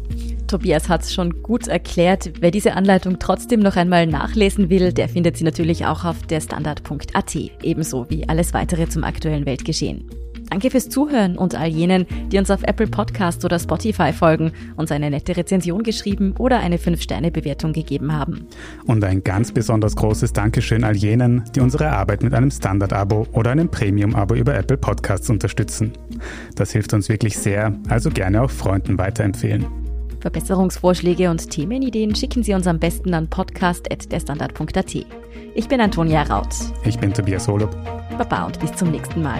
Tobias 0.47 0.89
hat 0.89 1.03
es 1.03 1.13
schon 1.13 1.41
gut 1.43 1.67
erklärt. 1.67 2.31
Wer 2.39 2.51
diese 2.51 2.73
Anleitung 2.73 3.19
trotzdem 3.19 3.61
noch 3.61 3.77
einmal 3.77 4.07
nachlesen 4.07 4.69
will, 4.69 4.91
der 4.91 5.09
findet 5.09 5.37
sie 5.37 5.43
natürlich 5.43 5.85
auch 5.85 6.03
auf 6.03 6.21
der 6.23 6.41
Standard.at, 6.41 7.35
ebenso 7.63 8.09
wie 8.09 8.27
alles 8.27 8.53
weitere 8.53 8.89
zum 8.89 9.03
aktuellen 9.03 9.45
Weltgeschehen. 9.45 10.20
Danke 10.51 10.69
fürs 10.69 10.89
Zuhören 10.89 11.37
und 11.37 11.55
all 11.55 11.69
jenen, 11.69 12.05
die 12.29 12.37
uns 12.37 12.51
auf 12.51 12.63
Apple 12.63 12.87
Podcast 12.87 13.45
oder 13.45 13.57
Spotify 13.57 14.11
folgen, 14.11 14.51
uns 14.75 14.91
eine 14.91 15.09
nette 15.09 15.37
Rezension 15.37 15.81
geschrieben 15.81 16.35
oder 16.37 16.59
eine 16.59 16.75
5-Sterne-Bewertung 16.75 17.71
gegeben 17.71 18.11
haben. 18.11 18.47
Und 18.85 19.01
ein 19.05 19.23
ganz 19.23 19.53
besonders 19.53 19.95
großes 19.95 20.33
Dankeschön 20.33 20.83
all 20.83 20.97
jenen, 20.97 21.45
die 21.55 21.61
unsere 21.61 21.89
Arbeit 21.89 22.21
mit 22.21 22.33
einem 22.33 22.51
Standard-Abo 22.51 23.27
oder 23.31 23.51
einem 23.51 23.71
Premium-Abo 23.71 24.35
über 24.35 24.53
Apple 24.53 24.75
Podcasts 24.75 25.29
unterstützen. 25.29 25.93
Das 26.55 26.73
hilft 26.73 26.93
uns 26.93 27.07
wirklich 27.07 27.37
sehr, 27.37 27.73
also 27.87 28.09
gerne 28.09 28.41
auch 28.41 28.51
Freunden 28.51 28.97
weiterempfehlen. 28.97 29.65
Verbesserungsvorschläge 30.19 31.29
und 31.29 31.49
Themenideen 31.49 32.13
schicken 32.13 32.43
Sie 32.43 32.53
uns 32.53 32.67
am 32.67 32.77
besten 32.77 33.13
an 33.13 33.29
podcast.derstandard.at. 33.29 34.95
Ich 35.55 35.67
bin 35.69 35.79
Antonia 35.79 36.23
Raut. 36.23 36.53
Ich 36.83 36.99
bin 36.99 37.13
Tobias 37.13 37.47
Holub. 37.47 37.73
Baba 38.17 38.47
und 38.47 38.59
bis 38.59 38.73
zum 38.75 38.91
nächsten 38.91 39.21
Mal. 39.21 39.39